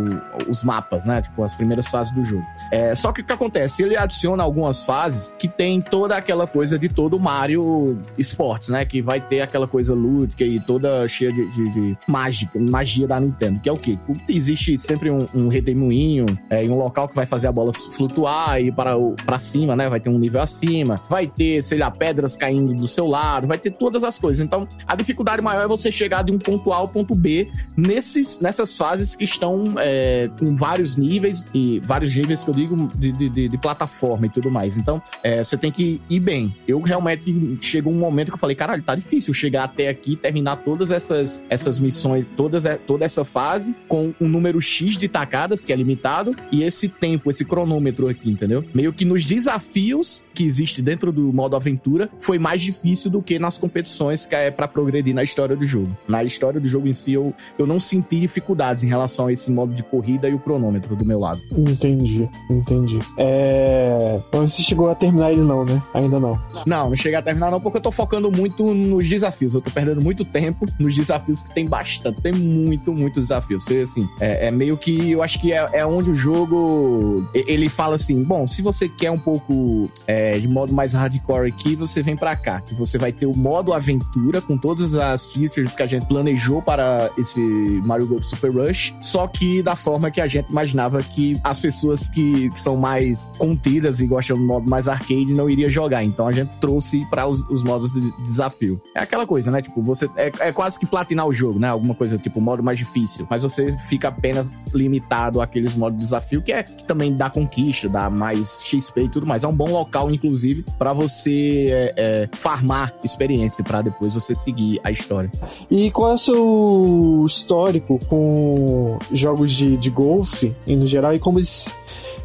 os 0.48 0.64
mapas, 0.64 1.06
né? 1.06 1.22
Tipo, 1.22 1.44
as 1.44 1.56
primeiras 1.56 1.88
fases 1.88 2.14
do 2.14 2.24
jogo. 2.24 2.46
É, 2.72 2.94
só 2.96 3.12
que 3.12 3.22
o 3.22 3.24
que 3.24 3.34
acontece? 3.34 3.84
Ele 3.84 3.96
adiciona 3.96 4.44
algumas 4.44 4.86
fases 4.86 5.34
que 5.40 5.48
tem 5.48 5.82
toda 5.82 6.16
aquela 6.16 6.46
coisa 6.46 6.78
de 6.78 6.90
todo 6.90 7.20
Mario 7.20 8.00
Sports, 8.18 8.70
né? 8.70 8.86
Que 8.86 9.02
vai 9.02 9.22
ter 9.22 9.42
aquela 9.42 9.68
coisa 9.68 9.94
lúdica 9.94 10.44
e 10.44 10.60
toda 10.60 11.08
cheia 11.08 11.32
de, 11.32 11.50
de, 11.52 11.64
de 11.72 11.98
mágica, 12.08 12.60
magia 12.60 13.08
da 13.08 13.20
Nintendo. 13.20 13.60
Que 13.60 13.70
é 13.70 13.72
o 13.72 13.78
quê? 13.78 13.98
Existe 14.28 14.78
sempre 14.78 15.10
um, 15.10 15.20
um 15.34 15.48
redemoinho 15.48 16.26
é, 16.50 16.64
em 16.64 16.70
um 16.70 16.78
local 16.78 17.08
que 17.08 17.16
vai 17.16 17.26
fazer 17.26 17.48
a 17.48 17.52
bola 17.52 17.74
flutuar 17.74 18.60
e 18.60 18.72
para, 18.72 18.98
o, 18.98 19.16
para 19.26 19.40
cima, 19.40 19.76
né? 19.76 19.90
Vai 19.90 20.00
ter 20.00 20.10
um 20.10 20.20
nível 20.20 20.42
acima. 20.42 20.96
Vai 21.10 21.28
ter, 21.28 21.62
sei 21.62 21.78
lá, 21.78 21.90
pedras 21.98 22.36
caindo 22.38 22.74
do 22.74 22.88
seu 22.88 23.08
lado. 23.08 23.48
Vai 23.48 23.58
ter 23.58 23.72
todas 23.72 24.04
as 24.04 24.20
coisas. 24.20 24.44
Então, 24.44 24.68
a 24.88 24.96
dificuldade 24.96 25.42
maior 25.42 25.64
é 25.64 25.68
você 25.68 25.92
chegar 25.92 26.24
de 26.24 26.32
um 26.32 26.38
ponto 26.38 26.72
A 26.72 26.78
ao 26.78 26.88
ponto 26.88 27.16
B 27.16 27.48
nesses, 27.76 28.40
nessas 28.40 28.78
fases 28.78 29.16
que 29.16 29.24
estão 29.24 29.64
é, 29.78 30.30
com 30.40 30.56
vários 30.56 30.96
níveis 30.96 31.50
e 31.54 31.80
vários 31.84 32.16
níveis 32.16 32.44
que 32.44 32.50
eu 32.50 32.54
digo 32.54 32.88
de, 32.98 33.12
de, 33.12 33.50
de 33.50 33.58
plataforma 33.58 34.26
e 34.26 34.30
tudo 34.30 34.50
mais. 34.52 34.78
Então, 34.78 35.02
é, 35.24 35.44
você 35.44 35.58
tem 35.58 35.72
que 35.72 36.02
ir 36.10 36.20
bem. 36.20 36.56
Eu 36.68 36.82
realmente 36.82 37.58
chegou 37.62 37.94
um 37.94 38.00
momento 38.00 38.28
que 38.28 38.34
eu 38.34 38.40
falei, 38.40 38.56
caralho, 38.56 38.84
tá 38.84 38.96
difícil 38.96 39.34
chegar 39.34 39.66
até 39.66 39.90
aqui, 39.90 40.16
terminar 40.16 40.58
todas 40.58 40.92
essas, 40.92 41.44
essas 41.50 41.80
missões, 41.80 42.26
todas, 42.36 42.66
é, 42.66 42.76
toda 42.76 43.06
essa 43.06 43.24
fase 43.24 43.76
com 43.88 44.14
um 44.20 44.28
número 44.28 44.60
X 44.62 44.98
de 44.98 45.08
tacadas, 45.08 45.64
que 45.64 45.72
é 45.72 45.76
limitado, 45.76 46.36
e 46.52 46.64
esse 46.64 46.88
tempo, 46.88 47.30
esse 47.30 47.46
cronômetro 47.46 48.08
aqui, 48.08 48.30
entendeu? 48.30 48.64
Meio 48.74 48.94
que 48.94 49.06
nos 49.06 49.26
desafios 49.26 50.26
que 50.34 50.44
existe 50.44 50.82
dentro 50.82 51.12
do 51.12 51.32
modo 51.34 51.56
aventura, 51.56 51.83
foi 52.20 52.40
mais 52.40 52.62
difícil 52.62 53.10
do 53.10 53.22
que 53.22 53.40
nas 53.40 53.58
competições 53.58 54.26
que 54.26 54.36
é 54.36 54.52
para 54.52 54.68
progredir 54.68 55.14
na 55.14 55.24
história 55.24 55.56
do 55.56 55.66
jogo. 55.66 55.96
Na 56.08 56.24
história 56.24 56.60
do 56.60 56.68
jogo 56.68 56.88
em 56.88 56.94
si, 56.94 57.14
eu, 57.14 57.34
eu 57.58 57.66
não 57.66 57.80
senti 57.80 58.20
dificuldades 58.20 58.84
em 58.84 58.88
relação 58.88 59.28
a 59.28 59.34
esse 59.34 59.52
modo 59.52 59.74
de 59.74 59.84
corrida 59.84 60.28
e 60.28 60.34
o 60.34 60.40
cronômetro 60.40 60.96
do 60.96 61.06
meu 61.06 61.20
lado. 61.20 61.42
Entendi, 61.52 62.30
entendi. 62.50 63.00
É. 63.18 64.20
Você 64.32 64.62
chegou 64.64 64.90
a 64.90 64.96
terminar 64.96 65.32
ele, 65.32 65.42
não, 65.42 65.66
né? 65.66 65.82
Ainda 65.94 66.20
não. 66.20 66.40
Não, 66.66 66.90
não 66.90 66.96
cheguei 66.96 67.18
a 67.18 67.22
terminar, 67.22 67.52
não, 67.52 67.60
porque 67.60 67.78
eu 67.78 67.82
tô 67.82 67.92
focando 67.92 68.32
muito 68.32 68.74
nos 68.74 69.08
desafios. 69.08 69.54
Eu 69.54 69.62
tô 69.62 69.72
perdendo 69.72 70.02
muito 70.02 70.26
tempo 70.26 70.66
nos 70.80 70.96
desafios 70.96 71.42
que 71.42 71.54
tem 71.54 71.68
bastante. 71.68 72.22
Tem 72.22 72.34
muito, 72.34 72.94
muito 72.94 73.20
desafio. 73.20 73.60
Você, 73.60 73.82
assim, 73.82 74.08
é, 74.20 74.48
é 74.48 74.52
meio 74.52 74.78
que. 74.78 75.12
Eu 75.12 75.22
acho 75.22 75.40
que 75.40 75.52
é, 75.52 75.68
é, 75.74 75.86
onde 75.86 76.12
o 76.12 76.16
jogo. 76.16 77.28
Ele 77.34 77.70
fala 77.70 77.96
assim: 77.96 78.24
bom, 78.24 78.48
se 78.48 78.62
você 78.62 78.88
quer 78.88 79.12
um 79.12 79.20
pouco 79.20 79.90
é, 80.08 80.38
de 80.38 80.48
modo 80.48 80.74
mais 80.74 80.94
hardcore 80.94 81.50
aqui, 81.50 81.73
você 81.76 82.02
vem 82.02 82.16
para 82.16 82.36
cá. 82.36 82.62
Que 82.62 82.74
você 82.74 82.98
vai 82.98 83.12
ter 83.12 83.26
o 83.26 83.36
modo 83.36 83.74
aventura 83.74 84.42
com 84.42 84.58
todas 84.58 84.96
as 84.96 85.32
features 85.32 85.76
que 85.76 85.84
a 85.84 85.88
gente 85.88 86.06
planejou 86.08 86.62
para 86.62 87.10
esse 87.18 87.40
Mario 87.86 88.08
Golf 88.08 88.24
Super 88.24 88.52
Rush. 88.52 88.96
Só 89.02 89.28
que 89.28 89.62
da 89.62 89.76
forma 89.76 90.12
que 90.12 90.22
a 90.22 90.28
gente 90.28 90.50
imaginava 90.50 91.00
que 91.00 91.40
as 91.44 91.60
pessoas 91.60 92.10
que 92.10 92.50
são 92.54 92.78
mais 92.78 93.32
contidas 93.38 94.00
e 94.00 94.08
gostam 94.08 94.38
do 94.38 94.44
modo 94.44 94.70
mais 94.70 94.88
arcade 94.88 95.34
não 95.34 95.50
iria 95.50 95.70
jogar. 95.70 96.04
Então 96.04 96.28
a 96.28 96.32
gente 96.32 96.50
trouxe 96.60 97.06
para 97.10 97.28
os, 97.28 97.42
os, 97.50 97.64
modos 97.64 97.92
de 97.92 98.12
desafio. 98.24 98.82
É 98.96 99.02
aquela 99.02 99.26
coisa, 99.26 99.50
né? 99.52 99.62
Tipo, 99.62 99.82
você 99.82 100.10
é, 100.16 100.32
é, 100.40 100.52
quase 100.52 100.80
que 100.80 100.86
platinar 100.86 101.28
o 101.28 101.34
jogo, 101.34 101.60
né? 101.60 101.70
Alguma 101.70 101.96
coisa 101.96 102.18
tipo 102.18 102.40
modo 102.42 102.62
mais 102.62 102.78
difícil. 102.78 103.26
Mas 103.30 103.42
você 103.42 103.74
fica 103.88 104.10
apenas 104.10 104.66
limitado 104.74 105.42
àqueles 105.42 105.76
modos 105.76 105.98
de 105.98 106.04
desafio 106.04 106.42
que 106.42 106.52
é 106.52 106.64
que 106.64 106.84
também 106.86 107.16
dá 107.16 107.30
conquista, 107.30 107.90
dá 107.90 108.10
mais 108.10 108.62
XP 108.64 109.04
e 109.04 109.10
tudo 109.10 109.26
mais. 109.26 109.44
É 109.44 109.48
um 109.48 109.56
bom 109.56 109.70
local, 109.70 110.12
inclusive, 110.12 110.66
para 110.78 110.94
você 110.94 111.63
é, 111.72 111.94
é, 111.96 112.30
farmar 112.34 112.94
experiência 113.04 113.64
para 113.64 113.82
depois 113.82 114.14
você 114.14 114.34
seguir 114.34 114.80
a 114.84 114.92
história. 114.92 115.30
E 115.70 115.92
qual 115.92 116.12
é 116.12 116.14
o 116.16 116.18
seu 116.18 117.24
histórico 117.26 118.00
com 118.08 118.98
jogos 119.12 119.52
de, 119.52 119.78
de 119.78 119.90
golfe, 119.90 120.56
no 120.68 120.86
geral, 120.86 121.14
e 121.14 121.20
como 121.20 121.40
esse, 121.40 121.72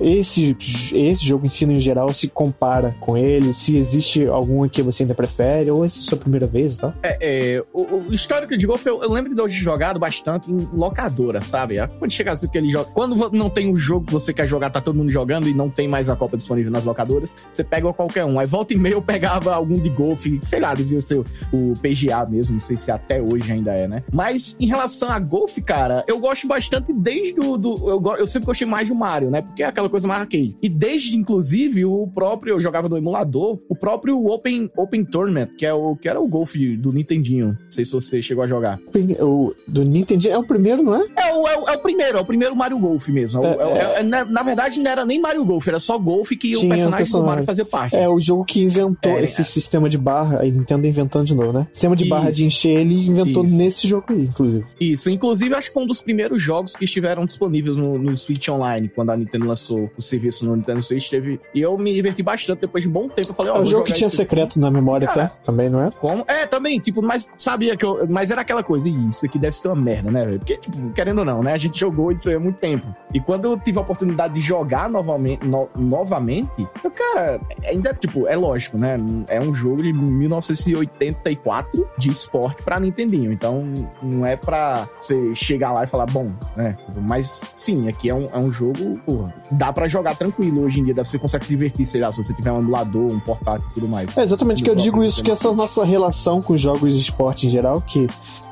esse, 0.01 0.57
esse 0.95 1.25
jogo 1.25 1.47
em 1.47 1.49
si, 1.49 1.67
no 1.67 1.77
geral, 1.77 2.13
se 2.13 2.29
compara 2.29 2.97
com 3.01 3.17
ele? 3.17 3.53
Se 3.53 3.77
existe 3.77 4.27
algum 4.27 4.69
que 4.69 4.83
você 4.83 5.03
ainda 5.03 5.15
prefere, 5.15 5.71
ou 5.71 5.85
essa 5.85 5.99
é 5.99 6.01
a 6.01 6.05
sua 6.05 6.19
primeira 6.19 6.47
vez 6.47 6.75
e 6.75 6.79
tal? 6.79 6.95
É, 7.03 7.19
é 7.21 7.65
o, 7.73 8.09
o, 8.09 8.15
histórico 8.15 8.57
de 8.57 8.67
golfe, 8.67 8.89
eu, 8.89 9.03
eu, 9.03 9.13
lembro 9.13 9.35
de 9.35 9.41
eu 9.41 9.49
jogado 9.49 9.99
bastante 9.99 10.51
em 10.51 10.69
locadora, 10.73 11.43
sabe? 11.43 11.77
Quando 11.99 12.11
chega 12.11 12.33
assim, 12.33 12.47
aquele 12.47 12.71
jogo. 12.71 12.91
Quando 12.93 13.31
não 13.33 13.51
tem 13.51 13.71
um 13.71 13.77
jogo 13.77 14.07
que 14.07 14.13
você 14.13 14.33
quer 14.33 14.47
jogar, 14.47 14.71
tá 14.71 14.81
todo 14.81 14.97
mundo 14.97 15.11
jogando 15.11 15.49
e 15.49 15.55
não 15.55 15.69
tem 15.69 15.89
mais 15.89 16.09
a 16.09 16.17
Copa 16.17 16.37
disponível 16.37 16.71
nas 16.71 16.85
locadoras, 16.85 17.35
você 17.53 17.65
pega 17.65 17.93
qualquer 17.93 18.25
um. 18.25 18.39
Aí 18.39 18.47
volta 18.47 18.75
e 18.75 18.77
meia 18.77 18.95
eu 18.95 19.03
pegava 19.03 19.28
algum 19.29 19.75
de 19.75 19.89
golfe, 19.91 20.39
sei 20.43 20.61
lá, 20.61 20.75
devia 20.75 21.01
ser 21.01 21.19
o 21.53 21.73
PGA 21.81 22.27
mesmo, 22.29 22.55
não 22.55 22.61
sei 22.61 22.77
se 22.77 22.91
até 22.91 23.21
hoje 23.21 23.53
ainda 23.53 23.73
é, 23.73 23.87
né? 23.87 24.03
Mas 24.13 24.57
em 24.59 24.67
relação 24.67 25.11
a 25.11 25.19
golfe, 25.19 25.61
cara, 25.61 26.05
eu 26.07 26.19
gosto 26.19 26.47
bastante 26.47 26.93
desde 26.93 27.41
o. 27.41 27.57
Do, 27.57 27.75
eu, 27.89 28.17
eu 28.19 28.27
sempre 28.27 28.47
gostei 28.47 28.67
mais 28.67 28.89
do 28.89 28.95
Mario, 28.95 29.31
né? 29.31 29.43
Porque 29.43 29.63
é 29.63 29.67
aquela 29.67 29.89
coisa 29.89 30.07
mais 30.07 30.21
arcade. 30.21 30.57
E 30.63 30.69
desde, 30.69 31.17
inclusive, 31.17 31.85
o 31.85 32.07
próprio. 32.07 32.55
Eu 32.55 32.61
jogava 32.61 32.89
no 32.89 32.97
emulador, 32.97 33.59
o 33.69 33.77
próprio 33.77 34.27
Open, 34.27 34.71
Open 34.77 35.05
Tournament, 35.05 35.49
que, 35.57 35.67
é 35.67 35.73
o, 35.73 35.97
que 35.97 36.09
era 36.09 36.21
o 36.21 36.27
golfe 36.27 36.77
do 36.77 36.93
Nintendinho. 36.93 37.59
Não 37.61 37.71
sei 37.71 37.85
se 37.85 37.93
você 37.93 38.23
chegou 38.23 38.43
a 38.43 38.47
jogar. 38.47 38.79
O, 39.21 39.55
do 39.67 39.85
Nintendinho 39.85 40.35
é 40.35 40.39
o 40.39 40.45
primeiro, 40.45 40.83
não 40.83 40.97
é? 40.97 41.07
É 41.17 41.35
o, 41.35 41.49
é 41.49 41.59
o, 41.59 41.69
é 41.69 41.73
o 41.73 41.79
primeiro, 41.79 42.19
é 42.19 42.21
o 42.21 42.25
primeiro 42.25 42.57
Mario 42.57 42.79
Golf 42.79 43.09
mesmo. 43.09 43.45
É, 43.45 43.49
é, 43.49 43.79
é, 43.97 44.01
é 44.01 44.03
na, 44.03 44.25
na, 44.25 44.43
verdade, 44.43 44.81
não 44.81 44.91
era 44.91 45.05
nem 45.05 45.21
Mario 45.21 45.45
Golf, 45.45 45.67
era 45.69 45.81
só 45.81 45.99
golfe 45.99 46.37
que 46.37 46.57
o 46.57 46.69
personagem, 46.69 46.97
personagem, 46.97 47.21
do 47.21 47.27
Mario 47.27 47.45
fazia 47.45 47.65
parte. 47.65 47.97
É 47.97 48.09
o 48.09 48.19
jogo 48.19 48.45
que 48.45 48.63
inventou 48.63 49.18
esse 49.25 49.45
sistema 49.45 49.89
de 49.89 49.99
barra. 49.99 50.41
A 50.41 50.45
Nintendo 50.45 50.87
inventando 50.87 51.27
de 51.27 51.35
novo, 51.35 51.53
né? 51.53 51.67
Sistema 51.73 51.97
de 51.97 52.05
Isso. 52.05 52.11
barra 52.11 52.31
de 52.31 52.45
encher, 52.45 52.81
ele 52.81 53.09
inventou 53.09 53.45
Isso. 53.45 53.55
nesse 53.55 53.89
jogo 53.89 54.07
aí, 54.11 54.25
inclusive. 54.25 54.65
Isso, 54.81 55.11
inclusive 55.11 55.55
acho 55.55 55.69
que 55.69 55.75
foi 55.75 55.83
um 55.83 55.87
dos 55.87 56.03
primeiros 56.03 56.41
jogos 56.41 56.77
que 56.77 56.85
estiveram 56.85 57.25
disponíveis 57.25 57.77
no, 57.77 57.99
no 57.99 58.17
Switch 58.17 58.49
Online, 58.49 58.89
quando 58.89 59.11
a 59.11 59.17
Nintendo 59.17 59.47
lançou 59.47 59.91
o 59.97 60.03
serviço 60.03 60.45
no 60.45 60.57
Nintendo 60.57 60.83
Switch. 60.83 61.09
Teve... 61.09 61.41
E 61.55 61.61
eu 61.61 61.77
me 61.79 61.93
diverti 61.93 62.23
bastante 62.23 62.61
depois 62.61 62.83
de 62.83 62.89
um 62.89 62.93
bom 62.93 63.09
tempo. 63.09 63.31
Eu 63.31 63.35
falei, 63.35 63.53
ó, 63.53 63.57
oh, 63.57 63.59
É 63.59 63.63
um 63.63 63.67
jogo 63.67 63.85
que 63.85 63.93
tinha 63.93 64.11
secretos 64.11 64.57
na 64.57 64.71
memória 64.71 65.09
até, 65.09 65.31
também, 65.45 65.69
não 65.69 65.83
é? 65.83 65.91
Como? 65.91 66.25
É, 66.27 66.47
também, 66.47 66.79
tipo, 66.79 67.03
mas 67.03 67.31
sabia 67.37 67.77
que 67.77 67.85
eu. 67.85 68.07
Mas 68.09 68.31
era 68.31 68.41
aquela 68.41 68.63
coisa, 68.63 68.89
isso 68.89 69.25
aqui 69.25 69.39
deve 69.39 69.57
ser 69.57 69.69
uma 69.69 69.77
merda, 69.77 70.11
né, 70.11 70.25
velho? 70.25 70.39
Porque, 70.39 70.57
tipo, 70.57 70.91
querendo 70.93 71.19
ou 71.19 71.25
não, 71.25 71.43
né? 71.43 71.53
A 71.53 71.57
gente 71.57 71.79
jogou 71.79 72.13
isso 72.13 72.29
aí 72.29 72.35
há 72.35 72.41
muito 72.41 72.59
tempo. 72.59 72.95
E 73.13 73.21
quando 73.21 73.47
eu 73.47 73.59
tive 73.59 73.79
a 73.79 73.83
oportunidade 73.83 74.35
de 74.35 74.41
jogar 74.41 74.89
novamente, 74.89 75.49
no, 75.49 75.69
novamente, 75.77 76.67
eu, 76.83 76.91
cara, 76.91 77.41
ainda, 77.65 77.95
tipo, 77.95 78.27
é 78.27 78.37
lógico, 78.37 78.77
né? 78.79 78.97
É 79.29 79.41
um 79.41 79.53
jogo 79.53 79.83
de 79.83 79.93
1984 79.93 81.89
de 81.99 82.11
esporte 82.11 82.63
pra 82.63 82.81
Nintendinho. 82.81 83.33
Então, 83.33 83.65
não 84.03 84.27
é 84.27 84.37
pra 84.37 84.89
você 85.01 85.35
chegar 85.35 85.73
lá 85.73 85.85
e 85.85 85.87
falar, 85.87 86.07
bom, 86.07 86.31
né? 86.57 86.77
Mas 86.97 87.41
sim, 87.55 87.89
aqui 87.89 88.09
é 88.09 88.15
um, 88.15 88.29
é 88.33 88.39
um 88.39 88.53
jogo, 88.53 88.99
porra, 89.05 89.35
dá 89.51 89.73
pra 89.73 89.89
jogar 89.89 90.17
tranquilo 90.17 90.63
hoje 90.63 90.81
em 90.81 90.85
dia. 90.85 90.95
Você 90.95 91.19
consegue 91.19 91.45
se 91.45 91.51
divertir, 91.51 91.87
sei 91.87 92.01
lá, 92.01 92.11
se 92.13 92.23
você 92.23 92.33
tiver 92.35 92.53
um 92.53 92.59
emulador, 92.59 93.13
um 93.13 93.21
portátil 93.21 93.69
e 93.71 93.75
tudo 93.75 93.89
mais. 93.89 94.17
É 94.17 94.23
exatamente 94.23 94.63
que 94.63 94.71
eu 94.71 94.75
digo 94.75 95.03
isso, 95.03 95.23
que 95.23 95.31
essa 95.31 95.53
nossa 95.53 95.85
relação 95.85 96.43
com 96.43 96.57
jogos 96.57 96.95
de 96.95 97.01
esporte 97.01 97.47
em 97.47 97.51
geral, 97.51 97.81
que 97.81 98.07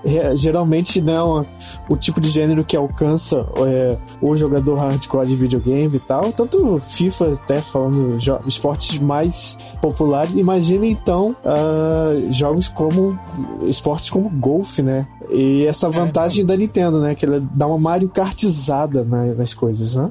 é, 0.05 0.37
geralmente 0.37 1.01
não 1.01 1.41
né, 1.41 1.47
o 1.89 1.97
tipo 1.97 2.21
de 2.21 2.31
gênero 2.31 2.65
que 2.65 2.77
alcança 2.77 3.47
é, 3.67 3.97
o 4.21 4.37
jogador 4.37 4.77
hardcore 4.77 5.27
de 5.27 5.37
videogame 5.37 5.97
e 5.97 6.01
tal. 6.01 6.33
Tanto 6.33 6.79
FIFA, 6.79 7.33
até 7.33 7.61
falando 7.61 8.17
esportes 8.47 8.99
mais 8.99 9.57
populares. 9.81 10.37
Imagina 10.47 10.87
então 10.87 11.35
uh, 11.45 12.33
jogos 12.33 12.69
como 12.69 13.19
esportes 13.63 14.09
como 14.09 14.31
golfe, 14.31 14.81
né? 14.81 15.05
E 15.31 15.67
essa 15.67 15.89
é, 15.89 15.91
vantagem 15.91 16.43
é, 16.43 16.47
da 16.47 16.57
Nintendo, 16.57 17.01
né? 17.01 17.15
Que 17.15 17.27
ela 17.27 17.41
dá 17.55 17.67
uma 17.67 17.79
Mario 17.79 18.09
Kartizada 18.09 19.05
nas 19.05 19.55
coisas, 19.55 19.97
né? 19.97 20.11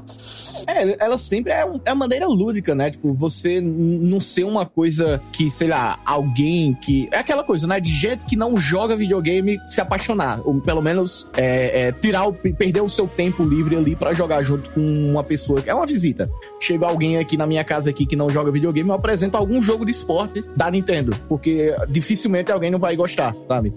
É, 0.68 1.04
ela 1.04 1.18
sempre 1.18 1.52
é, 1.52 1.62
é 1.86 1.94
uma 1.94 1.96
maneira 1.96 2.28
lúdica, 2.28 2.74
né? 2.74 2.92
Tipo, 2.92 3.14
você 3.14 3.62
não 3.62 4.20
ser 4.20 4.44
uma 4.44 4.66
coisa 4.66 5.22
que, 5.32 5.50
sei 5.50 5.68
lá, 5.68 6.00
alguém 6.06 6.74
que. 6.74 7.08
É 7.12 7.20
aquela 7.20 7.44
coisa, 7.44 7.68
né? 7.68 7.80
De 7.80 7.90
gente 7.90 8.26
que 8.26 8.36
não 8.36 8.58
joga 8.58 8.96
videogame 8.96 9.60
se 9.68 9.80
apaixonar. 9.80 10.40
Ou 10.46 10.60
pelo 10.60 10.82
menos 10.82 11.28
é, 11.38 11.88
é, 11.88 11.92
tirar 11.92 12.28
o, 12.28 12.34
perder 12.34 12.82
o 12.82 12.90
seu 12.90 13.08
tempo 13.08 13.44
livre 13.44 13.76
ali 13.76 13.96
para 13.96 14.14
jogar 14.14 14.42
junto 14.42 14.70
com 14.72 14.82
uma 14.82 15.24
pessoa. 15.24 15.62
É 15.66 15.74
uma 15.74 15.86
visita. 15.86 16.30
Chega 16.60 16.88
alguém 16.88 17.18
aqui 17.18 17.38
na 17.38 17.46
minha 17.46 17.64
casa 17.64 17.90
aqui 17.90 18.06
que 18.06 18.16
não 18.16 18.30
joga 18.30 18.52
videogame, 18.52 18.90
eu 18.90 18.96
apresento 18.96 19.38
algum 19.38 19.62
jogo 19.62 19.86
de 19.86 19.92
esporte 19.92 20.42
da 20.56 20.70
Nintendo. 20.70 21.16
Porque 21.28 21.76
dificilmente 21.90 22.52
alguém 22.52 22.72
não 22.72 22.80
vai 22.80 22.96
gostar, 22.96 23.36
sabe? 23.48 23.74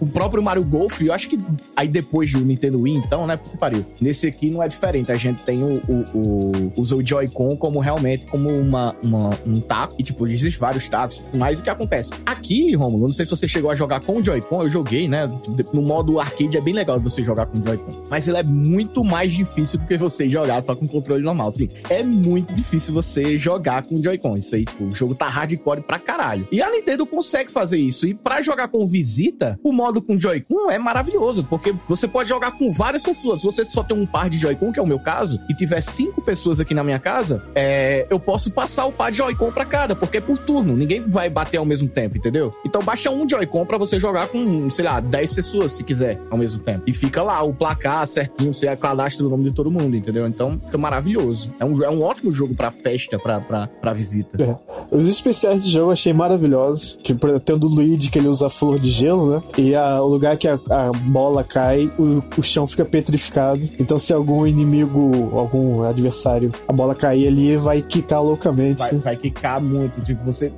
O 0.00 0.06
próprio 0.06 0.42
Mario 0.42 0.64
Golf, 0.70 1.00
eu 1.02 1.12
acho 1.12 1.28
que 1.28 1.38
aí 1.76 1.88
depois 1.88 2.32
do 2.32 2.40
Nintendo 2.40 2.80
Wii, 2.80 2.96
então, 2.96 3.26
né? 3.26 3.36
Porque 3.36 3.58
pariu. 3.58 3.84
Nesse 4.00 4.28
aqui 4.28 4.50
não 4.50 4.62
é 4.62 4.68
diferente. 4.68 5.10
A 5.10 5.16
gente 5.16 5.42
tem 5.42 5.62
o, 5.62 5.82
o, 5.88 6.04
o 6.14 6.72
usa 6.80 6.94
o 6.96 7.04
Joy-Con 7.04 7.56
como 7.56 7.80
realmente 7.80 8.26
como 8.26 8.48
uma, 8.48 8.94
uma, 9.04 9.30
um 9.46 9.60
taco. 9.60 9.94
E, 9.98 10.02
tipo, 10.02 10.26
existem 10.26 10.58
vários 10.58 10.88
tacos. 10.88 11.22
Mas 11.34 11.60
o 11.60 11.62
que 11.62 11.70
acontece? 11.70 12.14
Aqui, 12.24 12.74
Romulo, 12.74 13.06
não 13.06 13.12
sei 13.12 13.24
se 13.24 13.30
você 13.30 13.48
chegou 13.48 13.70
a 13.70 13.74
jogar 13.74 14.00
com 14.00 14.18
o 14.18 14.24
Joy-Con, 14.24 14.62
eu 14.62 14.70
joguei, 14.70 15.08
né? 15.08 15.24
No 15.72 15.82
modo 15.82 16.20
arcade 16.20 16.56
é 16.56 16.60
bem 16.60 16.74
legal 16.74 16.98
você 17.00 17.22
jogar 17.22 17.46
com 17.46 17.58
o 17.58 17.66
Joy-Con. 17.66 18.04
Mas 18.08 18.28
ele 18.28 18.38
é 18.38 18.42
muito 18.42 19.02
mais 19.02 19.32
difícil 19.32 19.78
do 19.78 19.86
que 19.86 19.98
você 19.98 20.28
jogar 20.28 20.62
só 20.62 20.76
com 20.76 20.86
controle 20.86 21.22
normal. 21.22 21.48
Assim, 21.48 21.68
é 21.88 22.02
muito 22.02 22.54
difícil 22.54 22.94
você 22.94 23.36
jogar 23.38 23.86
com 23.86 23.96
o 23.96 24.02
Joy-Con. 24.02 24.34
Isso 24.34 24.54
aí, 24.54 24.64
tipo, 24.64 24.84
o 24.84 24.94
jogo 24.94 25.14
tá 25.14 25.28
hardcore 25.28 25.82
pra 25.82 25.98
caralho. 25.98 26.46
E 26.52 26.62
a 26.62 26.70
Nintendo 26.70 27.06
consegue 27.06 27.50
fazer 27.50 27.78
isso. 27.78 28.06
E 28.06 28.14
para 28.14 28.40
jogar 28.42 28.68
com 28.68 28.86
visita, 28.86 29.58
o 29.62 29.72
modo 29.72 30.00
com 30.00 30.18
Joy-Con 30.18 30.59
é 30.68 30.78
maravilhoso, 30.78 31.44
porque 31.44 31.74
você 31.88 32.08
pode 32.08 32.28
jogar 32.28 32.52
com 32.52 32.72
várias 32.72 33.02
pessoas. 33.02 33.40
Se 33.40 33.46
você 33.46 33.64
só 33.64 33.82
tem 33.82 33.96
um 33.96 34.06
par 34.06 34.28
de 34.28 34.38
Joy-Con, 34.38 34.72
que 34.72 34.80
é 34.80 34.82
o 34.82 34.86
meu 34.86 34.98
caso, 34.98 35.40
e 35.48 35.54
tiver 35.54 35.80
cinco 35.80 36.20
pessoas 36.20 36.58
aqui 36.58 36.74
na 36.74 36.82
minha 36.82 36.98
casa, 36.98 37.42
é, 37.54 38.06
eu 38.10 38.18
posso 38.18 38.50
passar 38.50 38.86
o 38.86 38.92
par 38.92 39.10
de 39.10 39.18
Joy-Con 39.18 39.52
pra 39.52 39.64
cada, 39.64 39.94
porque 39.94 40.16
é 40.16 40.20
por 40.20 40.38
turno. 40.38 40.74
Ninguém 40.74 41.02
vai 41.08 41.30
bater 41.30 41.58
ao 41.58 41.64
mesmo 41.64 41.88
tempo, 41.88 42.16
entendeu? 42.16 42.50
Então 42.64 42.82
baixa 42.82 43.10
um 43.10 43.28
Joy-Con 43.28 43.64
pra 43.64 43.78
você 43.78 43.98
jogar 43.98 44.28
com, 44.28 44.68
sei 44.70 44.84
lá, 44.84 45.00
10 45.00 45.32
pessoas, 45.32 45.72
se 45.72 45.84
quiser, 45.84 46.20
ao 46.30 46.38
mesmo 46.38 46.60
tempo. 46.60 46.82
E 46.86 46.92
fica 46.92 47.22
lá 47.22 47.42
o 47.42 47.54
placar 47.54 48.06
certinho, 48.06 48.52
você 48.52 48.74
cadastra 48.76 49.26
o 49.26 49.28
nome 49.30 49.50
de 49.50 49.54
todo 49.54 49.70
mundo, 49.70 49.96
entendeu? 49.96 50.26
Então 50.26 50.58
fica 50.58 50.78
maravilhoso. 50.78 51.52
É 51.60 51.64
um, 51.64 51.82
é 51.82 51.90
um 51.90 52.02
ótimo 52.02 52.30
jogo 52.30 52.54
pra 52.54 52.70
festa, 52.70 53.18
pra, 53.18 53.40
pra, 53.40 53.66
pra 53.66 53.92
visita. 53.92 54.42
É. 54.42 54.56
Os 54.90 55.06
especiais 55.06 55.62
desse 55.62 55.70
jogo 55.70 55.88
eu 55.88 55.92
achei 55.92 56.12
maravilhosos. 56.12 56.98
Que, 57.02 57.14
tendo 57.44 57.66
o 57.66 57.70
Luigi, 57.70 58.10
que 58.10 58.18
ele 58.18 58.28
usa 58.28 58.50
flor 58.50 58.78
de 58.78 58.90
gelo, 58.90 59.30
né? 59.30 59.42
E 59.58 59.74
a, 59.74 60.02
o 60.02 60.08
lugar 60.08 60.36
que 60.36 60.48
a, 60.50 60.88
a 60.88 60.92
bola 60.92 61.44
cai, 61.44 61.90
o, 61.98 62.22
o, 62.38 62.42
chão 62.42 62.66
fica 62.66 62.84
petrificado. 62.84 63.60
Então, 63.78 63.98
se 63.98 64.12
algum 64.12 64.46
inimigo, 64.46 65.30
algum 65.36 65.82
adversário, 65.82 66.50
a 66.66 66.72
bola 66.72 66.94
cair 66.94 67.28
ali, 67.28 67.56
vai 67.56 67.82
quicar 67.82 68.22
loucamente. 68.22 68.78
Vai, 68.78 68.94
vai 68.96 69.16
quicar 69.16 69.60
muito. 69.60 70.00
Tipo, 70.02 70.24
você. 70.24 70.52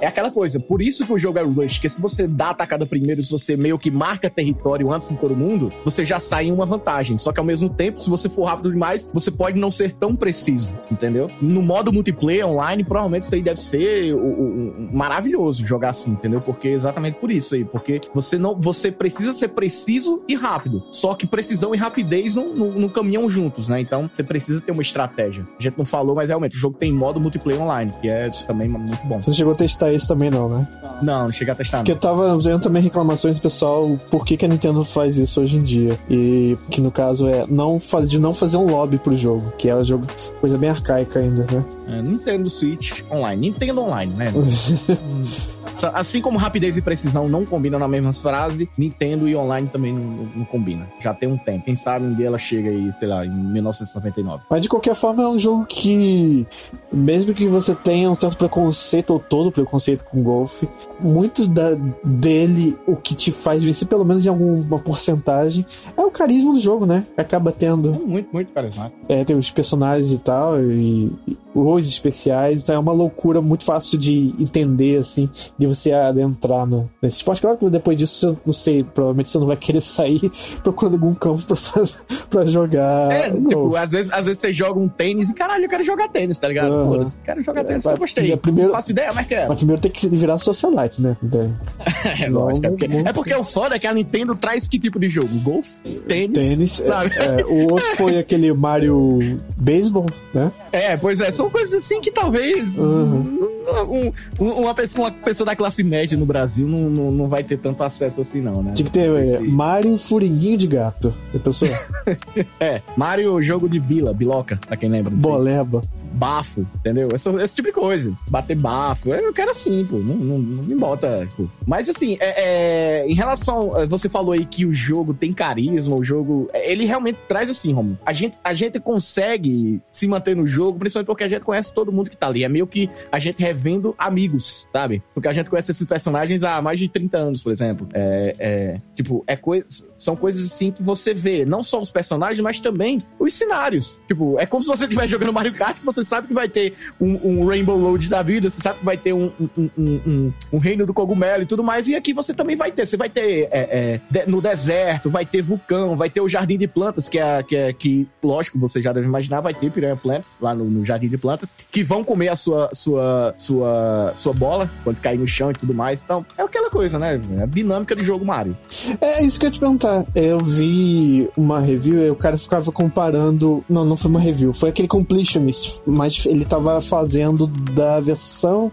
É 0.00 0.06
aquela 0.06 0.30
coisa. 0.30 0.60
Por 0.60 0.82
isso 0.82 1.06
que 1.06 1.12
o 1.12 1.18
jogo 1.18 1.38
é 1.38 1.42
rush, 1.42 1.78
que 1.78 1.88
se 1.88 2.00
você 2.00 2.26
dá 2.26 2.48
a 2.48 2.50
atacada 2.50 2.86
primeiro, 2.86 3.22
se 3.24 3.30
você 3.30 3.56
meio 3.56 3.78
que 3.78 3.90
marca 3.90 4.28
território 4.28 4.92
antes 4.92 5.08
de 5.08 5.16
todo 5.16 5.36
mundo, 5.36 5.72
você 5.84 6.04
já 6.04 6.20
sai 6.20 6.46
em 6.46 6.52
uma 6.52 6.66
vantagem. 6.66 7.16
Só 7.18 7.32
que 7.32 7.40
ao 7.40 7.46
mesmo 7.46 7.68
tempo, 7.68 8.00
se 8.00 8.08
você 8.08 8.28
for 8.28 8.44
rápido 8.44 8.70
demais, 8.70 9.08
você 9.12 9.30
pode 9.30 9.58
não 9.58 9.70
ser 9.70 9.92
tão 9.92 10.14
preciso, 10.14 10.72
entendeu? 10.90 11.28
No 11.40 11.62
modo 11.62 11.92
multiplayer 11.92 12.46
online, 12.46 12.84
provavelmente 12.84 13.24
isso 13.24 13.34
aí 13.34 13.42
deve 13.42 13.60
ser 13.60 14.14
o, 14.14 14.18
o, 14.18 14.90
maravilhoso 14.92 15.64
jogar 15.64 15.90
assim, 15.90 16.12
entendeu? 16.12 16.40
Porque 16.40 16.68
é 16.68 16.72
exatamente 16.72 17.16
por 17.16 17.30
isso 17.30 17.54
aí, 17.54 17.64
porque 17.64 18.00
você 18.14 18.38
não, 18.38 18.58
você 18.58 18.90
precisa 18.90 19.29
ser 19.32 19.48
preciso 19.48 20.22
e 20.28 20.34
rápido. 20.34 20.82
Só 20.90 21.14
que 21.14 21.26
precisão 21.26 21.74
e 21.74 21.78
rapidez 21.78 22.34
não, 22.34 22.54
não, 22.54 22.72
não 22.72 22.88
caminham 22.88 23.28
juntos, 23.28 23.68
né? 23.68 23.80
Então 23.80 24.08
você 24.12 24.22
precisa 24.22 24.60
ter 24.60 24.72
uma 24.72 24.82
estratégia. 24.82 25.44
A 25.58 25.62
gente 25.62 25.78
não 25.78 25.84
falou, 25.84 26.14
mas 26.14 26.28
realmente 26.28 26.56
o 26.56 26.60
jogo 26.60 26.76
tem 26.78 26.92
modo 26.92 27.20
multiplayer 27.20 27.60
online, 27.60 27.92
que 28.00 28.08
é 28.08 28.28
também 28.46 28.68
muito 28.68 29.06
bom. 29.06 29.22
Você 29.22 29.30
não 29.30 29.36
chegou 29.36 29.52
a 29.52 29.56
testar 29.56 29.92
esse 29.92 30.06
também 30.06 30.30
não, 30.30 30.48
né? 30.48 30.68
Não, 31.02 31.24
não 31.24 31.32
cheguei 31.32 31.52
a 31.52 31.56
testar. 31.56 31.78
Porque 31.78 31.92
não. 31.92 31.96
eu 31.96 32.00
tava 32.00 32.38
vendo 32.38 32.62
também 32.62 32.82
reclamações 32.82 33.36
do 33.36 33.42
pessoal 33.42 33.96
por 34.10 34.24
que, 34.24 34.36
que 34.36 34.44
a 34.44 34.48
Nintendo 34.48 34.84
faz 34.84 35.16
isso 35.16 35.40
hoje 35.40 35.56
em 35.56 35.60
dia. 35.60 35.98
E 36.08 36.56
que 36.70 36.80
no 36.80 36.90
caso 36.90 37.28
é 37.28 37.46
não 37.46 37.78
de 38.06 38.18
não 38.18 38.32
fazer 38.32 38.56
um 38.56 38.66
lobby 38.66 38.98
pro 38.98 39.16
jogo, 39.16 39.52
que 39.58 39.68
é 39.68 39.76
um 39.76 39.84
jogo 39.84 40.06
coisa 40.40 40.56
bem 40.56 40.70
arcaica 40.70 41.20
ainda, 41.20 41.46
né? 41.50 41.64
É, 41.92 42.02
Nintendo 42.02 42.48
Switch 42.48 43.02
online. 43.10 43.50
Nintendo 43.50 43.80
online, 43.82 44.14
né? 44.16 44.26
assim 45.88 46.20
como 46.20 46.38
rapidez 46.38 46.76
e 46.76 46.82
precisão 46.82 47.28
não 47.28 47.44
combinam 47.44 47.78
na 47.78 47.88
mesma 47.88 48.12
frase, 48.12 48.68
Nintendo 48.76 49.28
e 49.28 49.36
online 49.36 49.68
também 49.68 49.92
não, 49.92 50.28
não 50.36 50.44
combina. 50.44 50.86
Já 51.00 51.14
tem 51.14 51.28
um 51.28 51.36
tempo. 51.36 51.64
Quem 51.64 51.76
sabe 51.76 52.04
um 52.04 52.14
dia 52.14 52.26
ela 52.26 52.38
chega 52.38 52.70
aí, 52.70 52.92
sei 52.92 53.08
lá, 53.08 53.24
em 53.24 53.30
1999. 53.30 54.44
Mas 54.48 54.62
de 54.62 54.68
qualquer 54.68 54.94
forma 54.94 55.22
é 55.22 55.28
um 55.28 55.38
jogo 55.38 55.64
que, 55.66 56.46
mesmo 56.92 57.34
que 57.34 57.46
você 57.46 57.74
tenha 57.74 58.10
um 58.10 58.14
certo 58.14 58.36
preconceito, 58.36 59.10
ou 59.10 59.20
todo 59.20 59.50
preconceito 59.50 60.04
com 60.04 60.22
golfe, 60.22 60.68
muito 60.98 61.46
da, 61.46 61.76
dele, 62.02 62.76
o 62.86 62.96
que 62.96 63.14
te 63.14 63.32
faz 63.32 63.62
vencer, 63.62 63.88
pelo 63.88 64.04
menos 64.04 64.26
em 64.26 64.28
alguma 64.28 64.78
porcentagem, 64.78 65.64
é 65.96 66.00
o 66.00 66.10
carisma 66.10 66.52
do 66.52 66.60
jogo, 66.60 66.86
né? 66.86 67.04
Acaba 67.16 67.52
tendo. 67.52 67.94
É 67.94 67.98
muito, 67.98 68.28
muito 68.32 68.52
carismático. 68.52 68.98
É, 69.08 69.24
tem 69.24 69.36
os 69.36 69.50
personagens 69.50 70.12
e 70.12 70.18
tal, 70.18 70.60
e, 70.60 71.12
e 71.26 71.38
os 71.54 71.88
especiais, 71.88 72.62
então 72.62 72.74
é 72.74 72.78
uma 72.78 72.92
loucura 72.92 73.40
muito 73.40 73.64
fácil 73.64 73.98
de 73.98 74.34
entender, 74.38 74.98
assim, 74.98 75.28
de 75.58 75.66
você 75.74 75.92
adentrar 75.92 76.66
no, 76.66 76.90
nesse 77.02 77.18
esporte. 77.18 77.40
Claro 77.40 77.56
que 77.56 77.68
depois 77.70 77.96
disso, 77.96 78.38
não 78.44 78.52
sei, 78.52 78.84
provavelmente 78.84 79.28
você 79.28 79.38
não 79.38 79.46
vai 79.46 79.56
querer 79.56 79.80
sair 79.80 80.20
procurando 80.62 80.94
algum 80.94 81.14
campo 81.14 81.42
pra, 81.42 81.56
fazer, 81.56 81.98
pra 82.28 82.44
jogar. 82.44 83.12
É, 83.12 83.30
tipo, 83.30 83.76
às 83.76 83.90
vezes, 83.90 84.12
às 84.12 84.24
vezes 84.24 84.40
você 84.40 84.52
joga 84.52 84.78
um 84.78 84.88
tênis 84.88 85.30
e 85.30 85.34
caralho, 85.34 85.64
eu 85.64 85.68
quero 85.68 85.84
jogar 85.84 86.08
tênis, 86.08 86.38
tá 86.38 86.48
ligado? 86.48 86.72
Uhum. 86.72 87.04
Pô, 87.04 87.10
quero 87.24 87.42
jogar 87.42 87.64
tênis, 87.64 87.86
é, 87.86 87.92
eu 87.92 87.98
gostei. 87.98 88.36
Primeiro, 88.36 88.70
não 88.70 88.76
faço 88.76 88.90
ideia, 88.90 89.10
mas 89.14 89.26
quero. 89.26 89.48
Mas 89.48 89.58
primeiro 89.58 89.80
tem 89.80 89.90
que 89.90 90.08
virar 90.08 90.38
socialite, 90.38 91.00
né? 91.00 91.16
é, 92.20 92.28
lógico. 92.28 92.66
É 92.66 92.70
porque, 92.70 92.86
é 92.86 93.12
porque 93.12 93.34
o 93.34 93.44
foda 93.44 93.76
é 93.76 93.78
que 93.78 93.86
a 93.86 93.94
Nintendo 93.94 94.34
traz 94.34 94.68
que 94.68 94.78
tipo 94.78 94.98
de 94.98 95.08
jogo? 95.08 95.28
Golfe? 95.40 95.78
Tênis? 96.06 96.34
Tênis, 96.34 96.72
sabe? 96.72 97.14
É, 97.16 97.44
o 97.44 97.72
outro 97.72 97.96
foi 97.96 98.18
aquele 98.18 98.52
Mario 98.52 99.40
Baseball, 99.56 100.06
né? 100.32 100.52
É, 100.72 100.96
pois 100.96 101.20
é, 101.20 101.30
são 101.30 101.50
coisas 101.50 101.74
assim 101.74 102.00
que 102.00 102.10
talvez. 102.10 102.78
Uhum. 102.78 103.59
Um, 103.88 104.12
um, 104.40 104.52
uma, 104.62 104.74
pessoa, 104.74 105.08
uma 105.08 105.10
pessoa 105.10 105.46
da 105.46 105.54
classe 105.54 105.84
média 105.84 106.16
no 106.16 106.24
Brasil 106.24 106.66
não, 106.66 106.90
não, 106.90 107.10
não 107.12 107.28
vai 107.28 107.44
ter 107.44 107.58
tanto 107.58 107.82
acesso 107.82 108.20
assim, 108.20 108.40
não, 108.40 108.62
né? 108.62 108.72
Tinha 108.74 108.86
que 108.86 108.92
ter 108.92 109.08
é, 109.08 109.38
Mario 109.40 109.96
Furinguinho 109.98 110.56
de 110.56 110.66
Gato. 110.66 111.14
pessoa? 111.44 111.70
é, 112.58 112.80
Mario 112.96 113.40
jogo 113.40 113.68
de 113.68 113.78
bila, 113.78 114.12
biloca, 114.12 114.58
pra 114.66 114.76
quem 114.76 114.88
lembra. 114.88 115.14
Boleba. 115.14 115.82
Bafo, 116.12 116.66
entendeu? 116.76 117.08
Esse, 117.14 117.28
esse, 117.36 117.54
tipo 117.54 117.68
de 117.68 117.74
coisa. 117.74 118.12
Bater 118.28 118.56
bafo. 118.56 119.12
Eu 119.14 119.32
quero 119.32 119.50
assim, 119.50 119.84
pô. 119.84 119.98
Não, 119.98 120.14
não, 120.14 120.38
não 120.38 120.62
me 120.64 120.74
bota. 120.74 121.28
Pô. 121.36 121.46
Mas 121.66 121.88
assim, 121.88 122.16
é, 122.20 123.00
é, 123.00 123.06
em 123.06 123.14
relação. 123.14 123.70
Você 123.88 124.08
falou 124.08 124.32
aí 124.32 124.44
que 124.44 124.66
o 124.66 124.74
jogo 124.74 125.14
tem 125.14 125.32
carisma, 125.32 125.96
o 125.96 126.02
jogo. 126.02 126.50
Ele 126.52 126.84
realmente 126.84 127.18
traz 127.28 127.48
assim, 127.48 127.72
Romulo. 127.72 127.98
A 128.04 128.12
gente, 128.12 128.36
a 128.42 128.52
gente 128.52 128.80
consegue 128.80 129.80
se 129.90 130.06
manter 130.08 130.34
no 130.34 130.46
jogo, 130.46 130.78
principalmente 130.78 131.06
porque 131.06 131.24
a 131.24 131.28
gente 131.28 131.42
conhece 131.42 131.72
todo 131.72 131.92
mundo 131.92 132.10
que 132.10 132.16
tá 132.16 132.26
ali. 132.26 132.44
É 132.44 132.48
meio 132.48 132.66
que 132.66 132.90
a 133.10 133.18
gente 133.18 133.40
revendo 133.40 133.94
amigos, 133.98 134.66
sabe? 134.72 135.02
Porque 135.14 135.28
a 135.28 135.32
gente 135.32 135.48
conhece 135.48 135.70
esses 135.70 135.86
personagens 135.86 136.42
há 136.42 136.60
mais 136.60 136.78
de 136.78 136.88
30 136.88 137.18
anos, 137.18 137.42
por 137.42 137.52
exemplo. 137.52 137.88
É, 137.92 138.34
é 138.38 138.80
tipo, 138.94 139.24
é 139.26 139.36
coisa, 139.36 139.66
são 139.98 140.16
coisas 140.16 140.52
assim 140.52 140.70
que 140.70 140.82
você 140.82 141.14
vê, 141.14 141.44
não 141.44 141.62
só 141.62 141.80
os 141.80 141.90
personagens, 141.90 142.40
mas 142.40 142.60
também 142.60 142.98
os 143.18 143.32
cenários. 143.34 144.00
Tipo, 144.06 144.38
é 144.38 144.46
como 144.46 144.62
se 144.62 144.68
você 144.68 144.84
estivesse 144.90 145.08
jogando 145.08 145.32
Mario 145.32 145.54
Kart, 145.54 145.78
você 145.84 145.99
sabe 146.04 146.28
que 146.28 146.34
vai 146.34 146.48
ter 146.48 146.74
um, 147.00 147.40
um, 147.40 147.46
Rainbow 147.46 147.78
Road 147.78 148.08
da 148.08 148.22
vida, 148.22 148.50
você 148.50 148.60
sabe 148.60 148.80
que 148.80 148.84
vai 148.84 148.96
ter 148.96 149.12
um, 149.12 149.30
um, 149.56 150.32
um, 150.52 150.58
reino 150.58 150.86
do 150.86 150.94
cogumelo 150.94 151.42
e 151.42 151.46
tudo 151.46 151.62
mais, 151.62 151.86
e 151.88 151.94
aqui 151.94 152.12
você 152.12 152.34
também 152.34 152.56
vai 152.56 152.72
ter. 152.72 152.86
Você 152.86 152.96
vai 152.96 153.08
ter 153.08 153.48
é, 153.50 154.00
é, 154.12 154.26
no 154.26 154.40
deserto, 154.40 155.10
vai 155.10 155.24
ter 155.24 155.42
vulcão, 155.42 155.96
vai 155.96 156.10
ter 156.10 156.20
o 156.20 156.28
jardim 156.28 156.58
de 156.58 156.66
plantas, 156.66 157.08
que 157.08 157.18
é, 157.18 157.42
que 157.42 157.56
é 157.56 157.72
que, 157.72 158.06
lógico, 158.22 158.58
você 158.58 158.80
já 158.80 158.92
deve 158.92 159.06
imaginar, 159.06 159.40
vai 159.40 159.54
ter 159.54 159.70
piranha 159.70 159.96
plants 159.96 160.38
lá 160.40 160.54
no, 160.54 160.64
no 160.64 160.84
jardim 160.84 161.08
de 161.08 161.18
plantas, 161.18 161.54
que 161.70 161.82
vão 161.82 162.04
comer 162.04 162.28
a 162.28 162.36
sua, 162.36 162.70
sua, 162.72 163.34
sua, 163.36 164.12
sua 164.16 164.32
bola 164.32 164.70
quando 164.84 165.00
cair 165.00 165.18
no 165.18 165.26
chão 165.26 165.50
e 165.50 165.54
tudo 165.54 165.74
mais. 165.74 166.02
Então, 166.02 166.24
é 166.36 166.42
aquela 166.42 166.70
coisa, 166.70 166.98
né? 166.98 167.20
É 167.38 167.42
a 167.42 167.46
dinâmica 167.46 167.94
de 167.94 168.02
jogo 168.02 168.24
Mario. 168.24 168.56
É 169.00 169.22
isso 169.22 169.38
que 169.38 169.46
eu 169.46 169.48
ia 169.48 169.52
te 169.52 169.60
perguntar. 169.60 170.04
Eu 170.14 170.38
vi 170.38 171.28
uma 171.36 171.60
review 171.60 172.06
e 172.06 172.10
o 172.10 172.14
cara 172.14 172.36
ficava 172.36 172.70
comparando. 172.72 173.64
Não, 173.68 173.84
não 173.84 173.96
foi 173.96 174.10
uma 174.10 174.20
review, 174.20 174.52
foi 174.52 174.70
aquele 174.70 174.88
completionist, 174.88 175.82
mas 175.90 176.26
ele 176.26 176.44
tava 176.44 176.80
fazendo 176.80 177.46
da 177.46 178.00
versão 178.00 178.70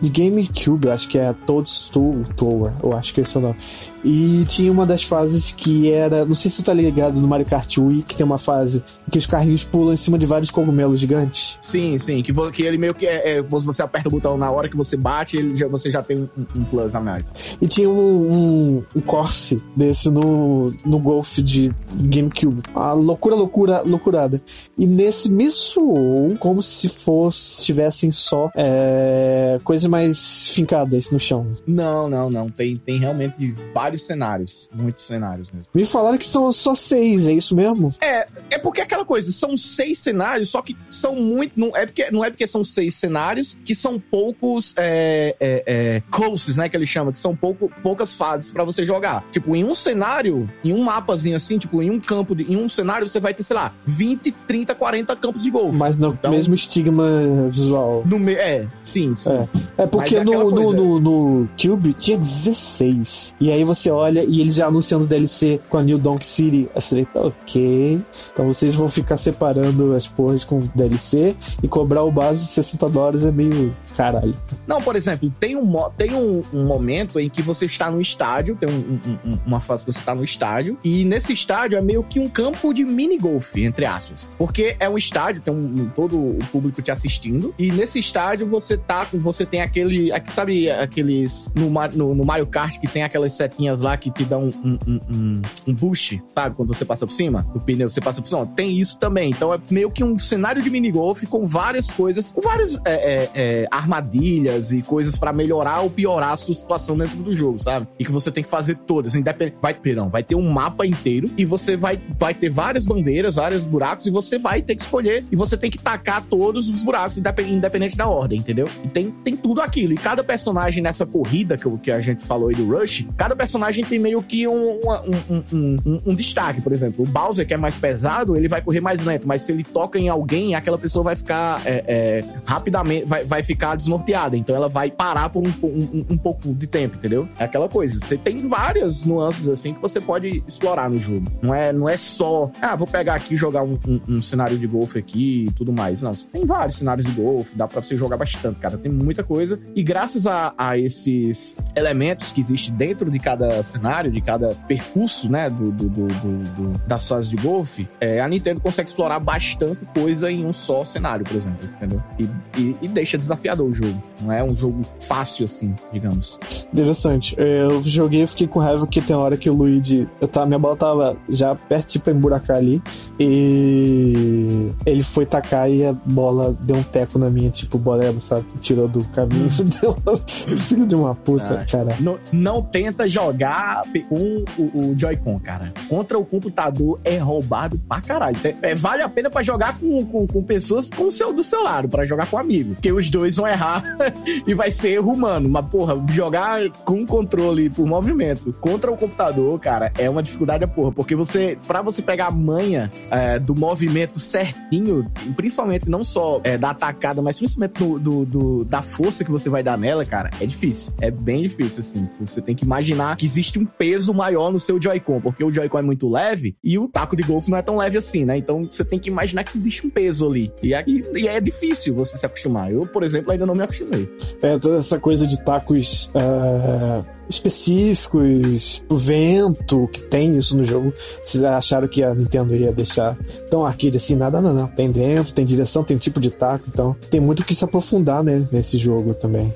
de 0.00 0.08
GameCube, 0.08 0.86
eu 0.86 0.92
acho 0.92 1.08
que 1.08 1.18
é 1.18 1.34
Toad's 1.46 1.90
Tour, 1.90 2.72
eu 2.82 2.96
acho 2.96 3.12
que 3.12 3.20
é 3.20 3.22
esse 3.22 3.36
o 3.36 3.40
nome. 3.40 3.56
E 4.02 4.46
tinha 4.48 4.72
uma 4.72 4.86
das 4.86 5.04
fases 5.04 5.52
que 5.52 5.90
era. 5.92 6.24
Não 6.24 6.34
sei 6.34 6.50
se 6.50 6.58
você 6.58 6.62
tá 6.62 6.72
ligado 6.72 7.20
no 7.20 7.28
Mario 7.28 7.44
Kart 7.44 7.76
Wii, 7.76 8.02
que 8.02 8.16
tem 8.16 8.24
uma 8.24 8.38
fase 8.38 8.82
em 9.06 9.10
que 9.10 9.18
os 9.18 9.26
carrinhos 9.26 9.62
pulam 9.62 9.92
em 9.92 9.96
cima 9.96 10.18
de 10.18 10.24
vários 10.24 10.50
cogumelos 10.50 10.98
gigantes. 10.98 11.58
Sim, 11.60 11.98
sim. 11.98 12.22
Que, 12.22 12.32
que 12.50 12.62
ele 12.62 12.78
meio 12.78 12.94
que 12.94 13.06
é, 13.06 13.36
é. 13.36 13.42
Você 13.42 13.82
aperta 13.82 14.08
o 14.08 14.12
botão 14.12 14.38
na 14.38 14.50
hora 14.50 14.70
que 14.70 14.76
você 14.76 14.96
bate, 14.96 15.36
ele 15.36 15.54
já, 15.54 15.68
você 15.68 15.90
já 15.90 16.02
tem 16.02 16.16
um, 16.16 16.28
um 16.56 16.64
plus 16.64 16.94
a 16.94 17.00
mais. 17.00 17.56
E 17.60 17.66
tinha 17.66 17.90
um, 17.90 18.32
um, 18.32 18.84
um 18.96 19.00
Corse 19.02 19.58
desse 19.76 20.08
no, 20.08 20.72
no 20.84 20.98
Golf 20.98 21.38
de 21.38 21.70
GameCube. 21.94 22.62
A 22.74 22.94
loucura, 22.94 23.34
loucura, 23.34 23.82
loucurada. 23.82 24.42
E 24.78 24.86
nesse 24.86 25.30
me 25.30 25.50
soou 25.50 26.30
como 26.50 26.62
se 26.62 26.88
fosse 26.88 27.64
tivessem 27.64 28.10
só 28.10 28.50
é, 28.56 29.60
coisas 29.62 29.88
mais 29.88 30.48
fincadas 30.48 31.08
no 31.12 31.20
chão. 31.20 31.46
Não, 31.64 32.10
não, 32.10 32.28
não. 32.28 32.50
Tem, 32.50 32.76
tem 32.76 32.98
realmente 32.98 33.54
vários 33.72 34.02
cenários. 34.02 34.68
Muitos 34.74 35.06
cenários 35.06 35.48
mesmo. 35.52 35.68
Me 35.72 35.84
falaram 35.84 36.18
que 36.18 36.26
são 36.26 36.50
só 36.50 36.74
seis, 36.74 37.28
é 37.28 37.32
isso 37.34 37.54
mesmo? 37.54 37.94
É, 38.00 38.26
é 38.50 38.58
porque 38.58 38.80
aquela 38.80 39.04
coisa, 39.04 39.30
são 39.30 39.56
seis 39.56 40.00
cenários, 40.00 40.48
só 40.48 40.60
que 40.60 40.76
são 40.88 41.14
muito. 41.14 41.52
Não 41.54 41.76
é 41.76 41.86
porque, 41.86 42.10
não 42.10 42.24
é 42.24 42.30
porque 42.30 42.48
são 42.48 42.64
seis 42.64 42.96
cenários 42.96 43.56
que 43.64 43.72
são 43.72 44.00
poucos 44.00 44.74
é, 44.76 45.36
é, 45.38 45.62
é, 45.66 46.02
coasts, 46.10 46.56
né? 46.56 46.68
Que 46.68 46.76
ele 46.76 46.86
chama, 46.86 47.12
que 47.12 47.18
são 47.20 47.36
pouco, 47.36 47.70
poucas 47.80 48.16
fases 48.16 48.50
para 48.50 48.64
você 48.64 48.84
jogar. 48.84 49.24
Tipo, 49.30 49.54
em 49.54 49.62
um 49.62 49.74
cenário, 49.74 50.50
em 50.64 50.72
um 50.72 50.82
mapazinho 50.82 51.36
assim, 51.36 51.58
tipo, 51.58 51.80
em 51.80 51.92
um 51.92 52.00
campo, 52.00 52.34
de, 52.34 52.42
em 52.42 52.56
um 52.56 52.68
cenário, 52.68 53.06
você 53.06 53.20
vai 53.20 53.32
ter, 53.32 53.44
sei 53.44 53.54
lá, 53.54 53.72
20, 53.86 54.32
30, 54.48 54.74
40 54.74 55.14
campos 55.14 55.44
de 55.44 55.50
golfe. 55.50 55.78
Mas 55.78 55.96
no 55.96 56.10
então, 56.12 56.39
mesmo 56.40 56.54
estigma 56.54 57.06
visual. 57.48 58.02
No 58.06 58.18
me 58.18 58.32
é, 58.32 58.66
sim, 58.82 59.14
sim. 59.14 59.30
É, 59.76 59.82
é 59.82 59.86
porque 59.86 60.16
é 60.16 60.24
no, 60.24 60.50
no, 60.50 60.72
no, 60.72 61.00
no, 61.00 61.48
Cube 61.60 61.92
tinha 61.92 62.16
16. 62.16 63.34
E 63.38 63.52
aí 63.52 63.62
você 63.62 63.90
olha 63.90 64.24
e 64.24 64.40
eles 64.40 64.54
já 64.54 64.66
anunciando 64.66 65.06
DLC 65.06 65.60
com 65.68 65.76
a 65.76 65.82
New 65.82 65.98
Donk 65.98 66.24
City. 66.24 66.68
Eu 66.74 66.80
falei, 66.80 67.04
tá 67.04 67.20
ok. 67.20 68.02
Então 68.32 68.46
vocês 68.46 68.74
vão 68.74 68.88
ficar 68.88 69.18
separando 69.18 69.94
as 69.94 70.06
porras 70.06 70.44
com 70.44 70.60
DLC 70.74 71.36
e 71.62 71.68
cobrar 71.68 72.04
o 72.04 72.10
base 72.10 72.46
de 72.46 72.50
60 72.52 72.88
dólares 72.88 73.24
é 73.24 73.30
meio 73.30 73.74
caralho. 73.96 74.36
Não, 74.66 74.80
por 74.82 74.96
exemplo, 74.96 75.32
tem 75.38 75.56
um, 75.56 75.90
tem 75.96 76.14
um, 76.14 76.42
um 76.52 76.64
momento 76.64 77.18
em 77.18 77.28
que 77.28 77.42
você 77.42 77.66
está 77.66 77.90
no 77.90 78.00
estádio, 78.00 78.56
tem 78.56 78.68
um, 78.68 78.98
um, 79.24 79.38
uma 79.46 79.60
fase 79.60 79.84
que 79.84 79.92
você 79.92 79.98
está 79.98 80.14
no 80.14 80.24
estádio, 80.24 80.78
e 80.82 81.04
nesse 81.04 81.32
estádio 81.32 81.76
é 81.76 81.80
meio 81.80 82.02
que 82.02 82.18
um 82.18 82.28
campo 82.28 82.72
de 82.72 82.84
mini 82.84 83.18
golf, 83.18 83.56
entre 83.56 83.84
aspas. 83.84 84.30
Porque 84.38 84.76
é 84.78 84.88
um 84.88 84.96
estádio, 84.96 85.42
tem 85.42 85.52
um, 85.52 85.90
todo 85.94 86.18
o 86.18 86.38
público 86.50 86.82
te 86.82 86.90
assistindo, 86.90 87.54
e 87.58 87.70
nesse 87.72 87.98
estádio 87.98 88.46
você 88.46 88.76
tá 88.76 89.06
você 89.12 89.44
tem 89.44 89.60
aquele, 89.60 90.10
sabe 90.26 90.70
aqueles 90.70 91.52
no, 91.54 91.70
no, 91.70 92.14
no, 92.14 92.24
Mario 92.24 92.46
Kart 92.46 92.78
que 92.78 92.86
tem 92.86 93.02
aquelas 93.02 93.32
setinhas 93.32 93.80
lá 93.80 93.96
que 93.96 94.10
te 94.10 94.24
dão 94.24 94.50
um, 94.64 94.78
um, 94.86 95.42
um, 95.66 95.74
boost, 95.74 96.22
sabe? 96.32 96.54
Quando 96.54 96.68
você 96.68 96.84
passa 96.84 97.06
por 97.06 97.12
cima 97.12 97.42
do 97.52 97.60
pneu, 97.60 97.88
você 97.88 98.00
passa 98.00 98.20
por 98.20 98.28
cima. 98.28 98.46
Tem 98.46 98.78
isso 98.78 98.98
também. 98.98 99.30
Então 99.30 99.52
é 99.52 99.58
meio 99.70 99.90
que 99.90 100.04
um 100.04 100.18
cenário 100.18 100.62
de 100.62 100.70
mini 100.70 100.90
golf 100.90 101.24
com 101.24 101.44
várias 101.44 101.90
coisas, 101.90 102.32
com 102.32 102.40
várias 102.40 102.80
é, 102.84 102.92
é, 102.92 103.30
é, 103.34 103.68
armadilhas 103.90 104.72
e 104.72 104.82
coisas 104.82 105.16
para 105.16 105.32
melhorar 105.32 105.80
ou 105.80 105.90
piorar 105.90 106.32
a 106.32 106.36
sua 106.36 106.54
situação 106.54 106.96
dentro 106.96 107.16
do 107.16 107.32
jogo, 107.32 107.60
sabe? 107.62 107.88
E 107.98 108.04
que 108.04 108.12
você 108.12 108.30
tem 108.30 108.44
que 108.44 108.50
fazer 108.50 108.76
todas. 108.86 109.14
Independ... 109.14 109.54
Vai, 109.60 109.74
perdão, 109.74 110.08
vai 110.08 110.22
ter 110.22 110.34
um 110.34 110.48
mapa 110.50 110.86
inteiro 110.86 111.28
e 111.36 111.44
você 111.44 111.76
vai, 111.76 112.00
vai 112.18 112.32
ter 112.32 112.48
várias 112.48 112.86
bandeiras, 112.86 113.36
vários 113.36 113.64
buracos 113.64 114.06
e 114.06 114.10
você 114.10 114.38
vai 114.38 114.62
ter 114.62 114.76
que 114.76 114.82
escolher 114.82 115.24
e 115.30 115.36
você 115.36 115.56
tem 115.56 115.70
que 115.70 115.78
tacar 115.78 116.22
todos 116.22 116.68
os 116.68 116.82
buracos, 116.82 117.18
independente 117.18 117.96
da 117.96 118.08
ordem, 118.08 118.38
entendeu? 118.38 118.68
E 118.84 118.88
tem, 118.88 119.10
tem 119.10 119.36
tudo 119.36 119.60
aquilo. 119.60 119.92
E 119.92 119.96
cada 119.96 120.22
personagem 120.22 120.82
nessa 120.82 121.04
corrida 121.04 121.56
que, 121.56 121.68
que 121.78 121.90
a 121.90 122.00
gente 122.00 122.24
falou 122.24 122.48
aí 122.48 122.54
do 122.54 122.66
Rush, 122.66 123.06
cada 123.16 123.34
personagem 123.34 123.84
tem 123.84 123.98
meio 123.98 124.22
que 124.22 124.46
um, 124.46 124.78
um, 124.80 125.42
um, 125.52 125.76
um, 125.84 126.02
um 126.06 126.14
destaque. 126.14 126.60
Por 126.60 126.72
exemplo, 126.72 127.04
o 127.04 127.08
Bowser, 127.08 127.46
que 127.46 127.54
é 127.54 127.56
mais 127.56 127.76
pesado, 127.76 128.36
ele 128.36 128.48
vai 128.48 128.62
correr 128.62 128.80
mais 128.80 129.04
lento, 129.04 129.26
mas 129.26 129.42
se 129.42 129.52
ele 129.52 129.64
toca 129.64 129.98
em 129.98 130.08
alguém, 130.08 130.54
aquela 130.54 130.78
pessoa 130.78 131.02
vai 131.02 131.16
ficar 131.16 131.62
é, 131.64 131.84
é, 131.86 132.24
rapidamente, 132.44 133.06
vai, 133.06 133.24
vai 133.24 133.42
ficar 133.42 133.69
desnorteada. 133.74 134.36
Então 134.36 134.54
ela 134.54 134.68
vai 134.68 134.90
parar 134.90 135.28
por 135.30 135.46
um, 135.46 135.52
um, 135.62 136.06
um, 136.10 136.16
pouco 136.16 136.52
de 136.54 136.66
tempo, 136.66 136.96
entendeu? 136.96 137.28
É 137.38 137.44
aquela 137.44 137.68
coisa. 137.68 137.98
Você 137.98 138.16
tem 138.16 138.48
várias 138.48 139.04
nuances 139.04 139.48
assim 139.48 139.74
que 139.74 139.80
você 139.80 140.00
pode 140.00 140.42
explorar 140.46 140.88
no 140.90 140.98
jogo. 140.98 141.30
Não 141.42 141.54
é, 141.54 141.72
não 141.72 141.88
é 141.88 141.96
só, 141.96 142.50
ah, 142.60 142.76
vou 142.76 142.86
pegar 142.86 143.14
aqui 143.14 143.34
e 143.34 143.36
jogar 143.36 143.62
um, 143.62 143.78
um, 144.08 144.22
cenário 144.22 144.58
de 144.58 144.66
golfe 144.66 144.98
aqui 144.98 145.44
e 145.48 145.52
tudo 145.52 145.72
mais. 145.72 146.02
Não, 146.02 146.14
você 146.14 146.28
tem 146.28 146.44
vários 146.44 146.76
cenários 146.76 147.06
de 147.06 147.12
golfe, 147.12 147.56
dá 147.56 147.66
pra 147.66 147.82
você 147.82 147.96
jogar 147.96 148.16
bastante, 148.16 148.58
cara. 148.60 148.76
Tem 148.76 148.90
muita 148.90 149.22
coisa. 149.22 149.58
E 149.74 149.82
graças 149.82 150.26
a, 150.26 150.54
a 150.56 150.78
esses 150.78 151.56
elementos 151.76 152.32
que 152.32 152.40
existem 152.40 152.74
dentro 152.74 153.10
de 153.10 153.18
cada 153.18 153.62
cenário, 153.62 154.10
de 154.10 154.20
cada 154.20 154.54
percurso, 154.66 155.30
né, 155.30 155.48
do, 155.48 155.70
do, 155.70 155.88
do, 155.88 156.08
do 156.08 156.80
das 156.86 157.06
fases 157.06 157.28
de 157.28 157.36
golfe, 157.36 157.88
é, 158.00 158.20
a 158.20 158.28
Nintendo 158.28 158.60
consegue 158.60 158.88
explorar 158.88 159.18
bastante 159.18 159.84
coisa 159.86 160.30
em 160.30 160.44
um 160.44 160.52
só 160.52 160.84
cenário, 160.84 161.24
por 161.24 161.36
exemplo, 161.36 161.68
entendeu? 161.76 162.02
E, 162.18 162.24
e, 162.58 162.76
e 162.82 162.88
deixa 162.88 163.18
desafiador 163.18 163.59
o 163.62 163.74
jogo. 163.74 164.02
Não 164.20 164.32
é 164.32 164.42
um 164.42 164.56
jogo 164.56 164.82
fácil 165.00 165.44
assim, 165.44 165.74
digamos. 165.92 166.38
Interessante. 166.72 167.34
É, 167.38 167.62
eu 167.62 167.82
joguei 167.82 168.22
e 168.22 168.26
fiquei 168.26 168.46
com 168.46 168.60
raiva 168.60 168.86
que 168.86 169.00
tem 169.00 169.16
hora 169.16 169.36
que 169.36 169.48
o 169.48 169.54
Luigi. 169.54 170.06
Eu 170.20 170.28
tava, 170.28 170.46
minha 170.46 170.58
bola 170.58 170.76
tava 170.76 171.16
já 171.28 171.54
perto 171.54 171.92
de 171.92 171.98
pra 171.98 172.12
emburacar 172.12 172.56
ali. 172.56 172.82
E 173.18 174.70
ele 174.84 175.02
foi 175.02 175.26
tacar 175.26 175.70
e 175.70 175.84
a 175.84 175.92
bola 175.92 176.56
deu 176.60 176.76
um 176.76 176.82
teco 176.82 177.18
na 177.18 177.30
minha, 177.30 177.50
tipo, 177.50 177.78
boleba, 177.78 178.20
sabe? 178.20 178.44
Tirou 178.60 178.88
do 178.88 179.04
caminho. 179.04 179.48
Filho 180.56 180.86
de 180.86 180.94
uma 180.94 181.14
puta, 181.14 181.60
ah, 181.60 181.64
cara. 181.64 181.96
Não, 182.00 182.18
não, 182.32 182.62
tenta 182.62 183.08
jogar 183.08 183.82
com 184.08 184.44
o, 184.58 184.90
o 184.92 184.98
Joy-Con, 184.98 185.38
cara. 185.40 185.72
Contra 185.88 186.18
o 186.18 186.24
computador 186.24 187.00
é 187.04 187.18
roubado 187.18 187.78
pra 187.88 188.00
caralho. 188.00 188.36
É, 188.62 188.74
vale 188.74 189.02
a 189.02 189.08
pena 189.08 189.30
pra 189.30 189.42
jogar 189.42 189.78
com, 189.78 190.04
com, 190.06 190.26
com 190.26 190.42
pessoas 190.42 190.88
com 190.90 191.10
seu, 191.10 191.32
do 191.32 191.42
seu 191.42 191.62
lado, 191.62 191.88
pra 191.88 192.04
jogar 192.04 192.26
com 192.26 192.38
amigo. 192.38 192.74
Porque 192.74 192.92
os 192.92 193.08
dois 193.10 193.36
vão 193.36 193.46
errar 193.50 193.82
e 194.46 194.54
vai 194.54 194.70
ser 194.70 194.90
erro 194.90 195.12
humano. 195.12 195.48
Mas, 195.48 195.66
porra, 195.70 196.00
jogar 196.10 196.68
com 196.84 197.06
controle 197.06 197.70
por 197.70 197.86
movimento 197.86 198.52
contra 198.60 198.90
o 198.90 198.96
computador, 198.96 199.58
cara, 199.58 199.92
é 199.98 200.08
uma 200.08 200.22
dificuldade, 200.22 200.66
porra. 200.66 200.92
Porque 200.92 201.14
você, 201.14 201.58
pra 201.66 201.82
você 201.82 202.02
pegar 202.02 202.26
a 202.26 202.30
manha 202.30 202.90
é, 203.10 203.38
do 203.38 203.54
movimento 203.54 204.18
certinho, 204.18 205.10
principalmente 205.36 205.88
não 205.88 206.04
só 206.04 206.40
é, 206.44 206.56
da 206.56 206.70
atacada, 206.70 207.22
mas 207.22 207.38
principalmente 207.38 207.78
do, 207.78 207.98
do, 207.98 208.24
do, 208.24 208.64
da 208.64 208.82
força 208.82 209.24
que 209.24 209.30
você 209.30 209.48
vai 209.48 209.62
dar 209.62 209.76
nela, 209.78 210.04
cara, 210.04 210.30
é 210.40 210.46
difícil. 210.46 210.92
É 211.00 211.10
bem 211.10 211.42
difícil, 211.42 211.80
assim. 211.80 212.08
Você 212.20 212.40
tem 212.40 212.54
que 212.54 212.64
imaginar 212.64 213.16
que 213.16 213.26
existe 213.26 213.58
um 213.58 213.66
peso 213.66 214.12
maior 214.12 214.52
no 214.52 214.58
seu 214.58 214.80
Joy-Con, 214.80 215.20
porque 215.20 215.44
o 215.44 215.52
Joy-Con 215.52 215.78
é 215.78 215.82
muito 215.82 216.08
leve 216.08 216.56
e 216.62 216.78
o 216.78 216.88
taco 216.88 217.16
de 217.16 217.22
golfe 217.22 217.50
não 217.50 217.58
é 217.58 217.62
tão 217.62 217.76
leve 217.76 217.98
assim, 217.98 218.24
né? 218.24 218.36
Então 218.36 218.62
você 218.62 218.84
tem 218.84 218.98
que 218.98 219.08
imaginar 219.08 219.44
que 219.44 219.56
existe 219.56 219.86
um 219.86 219.90
peso 219.90 220.26
ali. 220.26 220.52
E, 220.62 220.72
e 221.14 221.28
é 221.28 221.40
difícil 221.40 221.94
você 221.94 222.18
se 222.18 222.26
acostumar. 222.26 222.72
Eu, 222.72 222.86
por 222.86 223.02
exemplo, 223.02 223.32
ainda 223.40 223.46
não 223.46 223.54
me 223.54 223.62
acostumei. 223.62 224.08
É, 224.42 224.58
toda 224.58 224.78
essa 224.78 224.98
coisa 224.98 225.26
de 225.26 225.42
tacos. 225.44 226.10
Uh 226.14 227.20
específicos, 227.30 228.82
o 228.88 228.96
vento, 228.96 229.88
que 229.92 230.00
tem 230.00 230.36
isso 230.36 230.56
no 230.56 230.64
jogo. 230.64 230.92
Vocês 231.22 231.42
acharam 231.44 231.86
que 231.86 232.02
a 232.02 232.12
Nintendo 232.12 232.54
ia 232.56 232.72
deixar 232.72 233.16
tão 233.48 233.64
arcade 233.64 233.96
assim? 233.96 234.16
Nada, 234.16 234.40
não, 234.40 234.52
não. 234.52 234.66
Tem 234.66 234.90
dentro, 234.90 235.32
tem 235.32 235.44
direção, 235.44 235.84
tem 235.84 235.96
tipo 235.96 236.20
de 236.20 236.30
taco, 236.30 236.64
então 236.68 236.96
tem 237.08 237.20
muito 237.20 237.44
que 237.44 237.54
se 237.54 237.64
aprofundar 237.64 238.24
né, 238.24 238.44
nesse 238.50 238.76
jogo 238.76 239.14
também. 239.14 239.54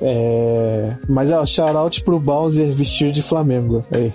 É... 0.00 0.96
Mas, 1.08 1.32
ó, 1.32 1.44
shout 1.44 2.04
pro 2.04 2.20
Bowser 2.20 2.72
vestido 2.72 3.10
de 3.10 3.22
Flamengo. 3.22 3.84
Aí. 3.90 4.12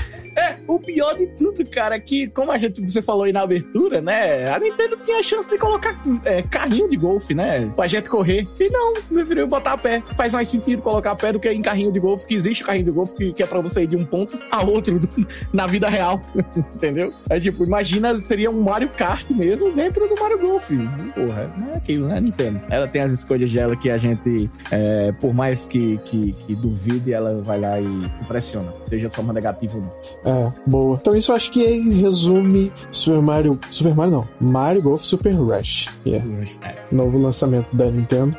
O 0.70 0.78
pior 0.78 1.16
de 1.16 1.26
tudo, 1.26 1.68
cara, 1.68 1.96
é 1.96 1.98
que, 1.98 2.28
como 2.28 2.52
a 2.52 2.56
gente, 2.56 2.80
você 2.80 3.02
falou 3.02 3.24
aí 3.24 3.32
na 3.32 3.40
abertura, 3.40 4.00
né? 4.00 4.48
A 4.52 4.56
Nintendo 4.60 4.96
tinha 4.98 5.18
a 5.18 5.22
chance 5.22 5.50
de 5.50 5.58
colocar 5.58 6.00
é, 6.24 6.42
carrinho 6.42 6.88
de 6.88 6.96
golfe, 6.96 7.34
né? 7.34 7.68
Pra 7.74 7.88
gente 7.88 8.08
correr. 8.08 8.46
E 8.60 8.70
não, 8.70 8.94
preferiu 9.02 9.48
botar 9.48 9.72
a 9.72 9.78
pé. 9.78 10.00
Faz 10.16 10.32
mais 10.32 10.46
sentido 10.46 10.80
colocar 10.80 11.10
a 11.10 11.16
pé 11.16 11.32
do 11.32 11.40
que 11.40 11.50
em 11.50 11.60
carrinho 11.60 11.90
de 11.90 11.98
golfe, 11.98 12.24
que 12.24 12.36
existe 12.36 12.62
carrinho 12.62 12.84
de 12.84 12.92
golfe 12.92 13.16
que, 13.16 13.32
que 13.32 13.42
é 13.42 13.46
pra 13.48 13.60
você 13.60 13.82
ir 13.82 13.88
de 13.88 13.96
um 13.96 14.04
ponto 14.04 14.38
a 14.48 14.62
outro 14.62 15.00
na 15.52 15.66
vida 15.66 15.88
real. 15.88 16.22
Entendeu? 16.76 17.12
É 17.28 17.40
tipo, 17.40 17.64
imagina, 17.64 18.16
seria 18.18 18.48
um 18.48 18.62
Mario 18.62 18.90
Kart 18.90 19.28
mesmo 19.28 19.72
dentro 19.72 20.08
do 20.08 20.14
Mario 20.14 20.38
Golf. 20.38 20.70
Porra, 21.16 21.52
não 21.58 21.72
é 21.72 21.76
aquilo, 21.78 22.06
né? 22.06 22.20
Nintendo. 22.20 22.60
Ela 22.70 22.86
tem 22.86 23.02
as 23.02 23.10
escolhas 23.10 23.50
dela 23.50 23.74
que 23.74 23.90
a 23.90 23.98
gente, 23.98 24.48
é, 24.70 25.10
por 25.20 25.34
mais 25.34 25.66
que, 25.66 25.98
que, 26.04 26.32
que 26.32 26.54
duvide, 26.54 27.12
ela 27.12 27.40
vai 27.42 27.58
lá 27.58 27.80
e 27.80 28.04
impressiona. 28.22 28.72
Seja 28.86 29.08
de 29.08 29.16
forma 29.16 29.32
negativa 29.32 29.76
ou 29.76 29.82
não. 29.82 30.54
É 30.56 30.59
boa. 30.66 30.98
Então 31.00 31.16
isso 31.16 31.32
eu 31.32 31.36
acho 31.36 31.50
que 31.50 31.62
resume 32.00 32.72
Super 32.90 33.20
Mario. 33.20 33.58
Super 33.70 33.94
Mario 33.94 34.12
não. 34.12 34.28
Mario 34.40 34.82
Golf 34.82 35.02
Super 35.02 35.32
Rush. 35.32 35.88
Yeah. 36.06 36.26
É. 36.62 36.74
Novo 36.92 37.18
lançamento 37.18 37.74
da 37.74 37.90
Nintendo. 37.90 38.36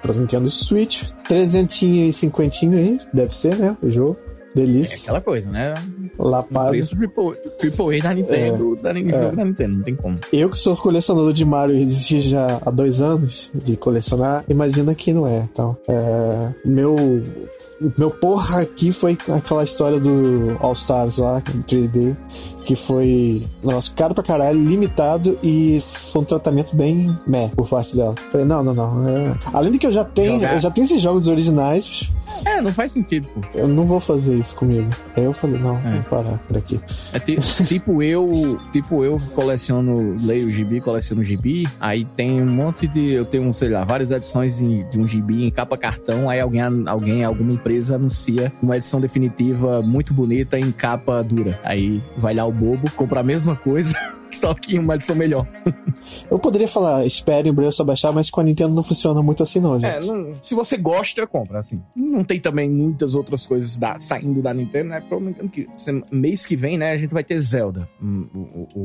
Para 0.00 0.14
Nintendo 0.14 0.50
Switch. 0.50 1.04
350 1.28 2.66
aí, 2.66 2.98
deve 3.12 3.34
ser, 3.34 3.56
né? 3.56 3.76
O 3.82 3.90
jogo. 3.90 4.16
Delícia. 4.54 4.94
É 4.94 5.00
aquela 5.02 5.20
coisa, 5.20 5.50
né? 5.50 5.74
Lapado. 6.18 6.70
Preço 6.70 6.96
triple, 6.96 7.34
triple 7.58 8.00
A 8.00 8.02
da 8.02 8.14
Nintendo, 8.14 8.76
é, 8.78 8.82
da, 8.82 8.92
Nintendo, 8.92 9.16
é. 9.16 9.30
da 9.32 9.44
Nintendo, 9.44 9.72
não 9.74 9.82
tem 9.82 9.94
como. 9.94 10.18
Eu 10.32 10.50
que 10.50 10.58
sou 10.58 10.76
colecionador 10.76 11.32
de 11.32 11.44
Mario 11.44 11.74
e 11.74 11.82
existi 11.82 12.20
já 12.20 12.60
há 12.64 12.70
dois 12.70 13.00
anos 13.00 13.50
de 13.54 13.76
colecionar, 13.76 14.44
imagina 14.48 14.94
que 14.94 15.12
não 15.12 15.26
é. 15.26 15.48
Então, 15.50 15.76
é, 15.88 16.52
meu 16.64 16.96
meu 17.96 18.10
porra 18.10 18.60
aqui 18.60 18.92
foi 18.92 19.16
aquela 19.28 19.64
história 19.64 19.98
do 19.98 20.56
All 20.60 20.72
Stars 20.72 21.18
lá, 21.18 21.40
3D, 21.40 22.16
que 22.64 22.76
foi, 22.76 23.42
nossa, 23.62 23.92
caro 23.94 24.14
pra 24.14 24.22
caralho, 24.22 24.58
limitado 24.58 25.38
e 25.42 25.80
foi 25.80 26.22
um 26.22 26.24
tratamento 26.24 26.76
bem 26.76 27.16
meh 27.26 27.50
por 27.56 27.68
parte 27.68 27.96
dela. 27.96 28.14
Falei, 28.30 28.46
não, 28.46 28.62
não, 28.62 28.74
não. 28.74 29.08
É... 29.08 29.32
Além 29.52 29.72
de 29.72 29.78
que 29.78 29.86
eu 29.86 29.92
já 29.92 30.04
tenho, 30.04 30.34
Jogar. 30.34 30.54
eu 30.54 30.60
já 30.60 30.70
tenho 30.70 30.84
esses 30.84 31.02
jogos 31.02 31.26
originais 31.26 32.10
É, 32.44 32.60
não 32.60 32.72
faz 32.72 32.92
sentido, 32.92 33.28
pô. 33.28 33.40
Eu 33.54 33.68
não 33.68 33.84
vou 33.84 34.00
fazer 34.00 34.34
isso 34.34 34.54
comigo. 34.56 34.88
Aí 35.16 35.24
eu 35.24 35.32
falei, 35.32 35.60
não, 35.60 35.76
É. 35.78 36.00
vou 36.00 36.02
parar 36.22 36.38
por 36.48 36.56
aqui. 36.56 36.80
É 37.12 37.18
ti- 37.18 37.38
tipo 37.66 38.02
eu, 38.02 38.58
tipo 38.72 39.04
eu 39.04 39.16
coleciono, 39.34 40.16
leio 40.20 40.50
gibi, 40.50 40.80
coleciono 40.80 41.24
gibi, 41.24 41.68
aí 41.80 42.04
tem 42.04 42.42
um 42.42 42.46
monte 42.46 42.86
de, 42.86 43.12
eu 43.12 43.24
tenho, 43.24 43.52
sei 43.54 43.68
lá, 43.70 43.84
várias 43.84 44.10
edições 44.10 44.60
em- 44.60 44.84
de 44.90 44.98
um 44.98 45.06
gibi 45.06 45.44
em 45.44 45.50
capa 45.50 45.76
cartão, 45.76 46.28
aí 46.28 46.40
alguém, 46.40 46.62
alguém, 46.86 47.24
alguma 47.24 47.52
empresa 47.52 47.96
anuncia 47.96 48.52
uma 48.62 48.76
edição 48.76 49.00
definitiva 49.00 49.80
muito 49.82 50.12
bonita 50.14 50.58
em 50.58 50.72
capa 50.72 51.22
dura. 51.22 51.58
Aí 51.64 52.02
vai 52.16 52.34
lá 52.34 52.44
o 52.44 52.52
bobo, 52.52 52.90
compra 52.92 53.20
a 53.20 53.22
mesma 53.22 53.54
coisa, 53.56 53.94
só 54.36 54.54
que 54.54 54.78
uma 54.78 54.94
edição 54.94 55.14
melhor. 55.16 55.46
Eu 56.30 56.38
poderia 56.38 56.68
falar, 56.68 57.04
espere 57.06 57.50
o 57.50 57.54
preço 57.54 57.82
abaixar, 57.82 58.12
mas 58.12 58.30
com 58.30 58.40
a 58.40 58.44
Nintendo 58.44 58.74
não 58.74 58.82
funciona 58.82 59.22
muito 59.22 59.42
assim, 59.42 59.60
não, 59.60 59.78
gente. 59.78 59.90
É, 59.90 60.00
não- 60.00 60.34
se 60.40 60.54
você 60.54 60.76
gosta, 60.76 61.26
compra, 61.26 61.58
assim. 61.60 61.80
Não 61.94 62.24
tem 62.24 62.40
também 62.40 62.68
muitas 62.70 63.14
outras 63.14 63.46
coisas 63.46 63.78
da- 63.78 63.98
saindo 63.98 64.40
da 64.42 64.52
Nintendo, 64.52 64.90
né? 64.90 65.02
Que 65.52 65.66
mês 66.10 66.44
que 66.46 66.56
vem, 66.56 66.76
né, 66.78 66.92
a 66.92 66.96
gente 66.96 67.12
vai 67.12 67.22
ter 67.24 67.38
Zelda, 67.40 67.88
hum, 68.02 68.26
o, 68.34 68.38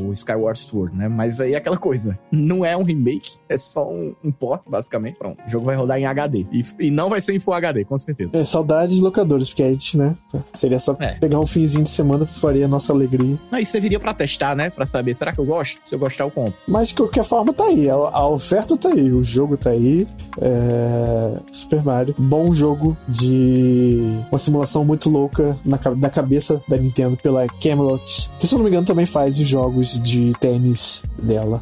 o- 0.06 0.08
o 0.10 0.12
Skyward 0.14 0.60
Sword, 0.60 0.96
né? 0.98 1.08
Mas 1.08 1.40
aí 1.42 1.54
é 1.54 1.58
aquela 1.58 1.78
coisa, 1.78 2.18
não 2.32 2.64
é 2.66 2.76
um 2.76 2.84
remake, 2.84 3.32
é 3.50 3.58
só 3.58 3.90
um, 3.90 4.14
um 4.24 4.32
port, 4.32 4.62
basicamente. 4.68 5.18
Pronto, 5.18 5.40
o 5.46 5.50
jogo 5.50 5.66
vai 5.66 5.76
rodar 5.76 5.98
em 6.00 6.06
HD. 6.06 6.46
E, 6.52 6.64
e 6.80 6.92
não 6.92 7.10
vai 7.10 7.22
ser 7.22 7.34
em 7.36 7.40
Full 7.40 7.54
HD, 7.54 7.86
com 7.86 7.98
certeza. 7.98 8.32
É, 8.34 8.44
saudades 8.46 8.96
de 8.98 9.02
locadores, 9.02 9.50
porque 9.50 9.64
a 9.64 9.72
gente, 9.72 9.98
né? 9.98 10.16
Seria 10.54 10.80
só 10.80 10.96
É. 11.00 11.14
pegar 11.16 11.40
um 11.40 11.46
finzinho 11.46 11.84
de 11.84 11.90
semana 11.90 12.26
faria 12.26 12.66
a 12.66 12.68
nossa 12.68 12.92
alegria. 12.94 13.40
Aí 13.52 13.66
você 13.66 13.80
viria 13.80 14.00
pra 14.00 14.14
testar, 14.14 14.56
né? 14.56 14.70
Pra 14.70 14.86
saber, 14.86 15.16
será 15.16 15.34
que 15.38 15.42
eu 15.42 15.46
gosto? 15.46 15.80
Se 15.86 15.96
eu 15.96 16.00
gostar, 16.00 16.24
eu 16.24 16.32
compro. 16.32 16.54
Mas 16.68 16.90
de 16.90 16.96
qualquer 16.96 17.24
forma, 17.24 17.54
tá 17.54 17.66
aí. 17.66 17.90
A, 17.90 17.94
a 17.94 18.28
oferta 18.28 18.76
tá 18.76 18.90
aí. 18.90 19.12
O 19.12 19.24
jogo 19.24 19.56
tá 19.56 19.70
aí. 19.70 20.08
É... 20.42 21.40
Super 21.52 21.84
Mario. 21.84 22.16
Bom 22.18 22.54
jogo 22.54 22.98
de 23.08 24.02
uma 24.32 24.40
simulação 24.40 24.84
muito 24.84 25.10
louca 25.10 25.58
na, 25.64 25.78
da 25.78 26.10
cabeça 26.10 26.62
da 26.68 26.78
Nintendo 26.78 27.16
pela 27.18 27.48
Camelot. 27.48 28.30
Que, 28.40 28.48
se 28.48 28.56
eu 28.56 28.58
não 28.58 28.64
me 28.64 28.72
engano, 28.72 28.88
também 28.88 29.06
faz 29.06 29.40
os 29.40 29.48
jogos 29.48 30.02
de 30.02 30.32
tênis 30.40 31.04
dela. 31.22 31.62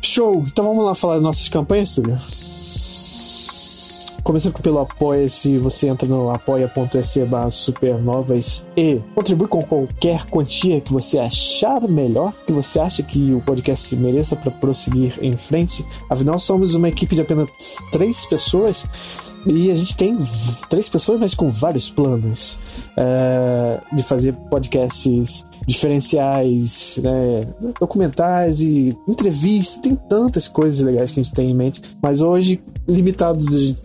Show! 0.00 0.42
Então 0.46 0.64
vamos 0.64 0.84
lá 0.84 0.94
falar 0.94 1.14
das 1.14 1.22
nossas 1.22 1.48
campanhas, 1.48 1.94
Túlio? 1.94 2.18
Começando 4.22 4.60
pelo 4.60 4.78
Apoia-se, 4.78 5.56
você 5.56 5.88
entra 5.88 6.06
no 6.06 6.30
apoia.se 6.30 7.20
supernovas 7.50 8.66
e 8.76 9.00
contribui 9.14 9.48
com 9.48 9.62
qualquer 9.62 10.26
quantia 10.26 10.80
que 10.80 10.92
você 10.92 11.18
achar 11.18 11.80
melhor, 11.88 12.32
que 12.46 12.52
você 12.52 12.78
acha 12.78 13.02
que 13.02 13.32
o 13.32 13.40
podcast 13.40 13.96
mereça 13.96 14.36
para 14.36 14.50
prosseguir 14.50 15.18
em 15.22 15.36
frente. 15.36 15.84
Afinal, 16.08 16.38
somos 16.38 16.74
uma 16.74 16.88
equipe 16.88 17.14
de 17.14 17.22
apenas 17.22 17.48
três 17.90 18.26
pessoas 18.26 18.84
e 19.46 19.70
a 19.70 19.74
gente 19.74 19.96
tem 19.96 20.16
três 20.68 20.88
pessoas, 20.88 21.18
mas 21.20 21.34
com 21.34 21.50
vários 21.50 21.90
planos 21.90 22.58
é, 22.96 23.80
de 23.92 24.02
fazer 24.02 24.34
podcasts 24.50 25.46
diferenciais, 25.66 26.98
né, 27.02 27.42
documentais 27.78 28.60
e 28.60 28.96
entrevistas. 29.08 29.78
Tem 29.80 29.94
tantas 29.94 30.48
coisas 30.48 30.80
legais 30.80 31.10
que 31.10 31.20
a 31.20 31.22
gente 31.22 31.34
tem 31.34 31.50
em 31.50 31.54
mente, 31.54 31.80
mas 32.02 32.20
hoje, 32.20 32.60
limitado 32.88 33.38
de- 33.44 33.76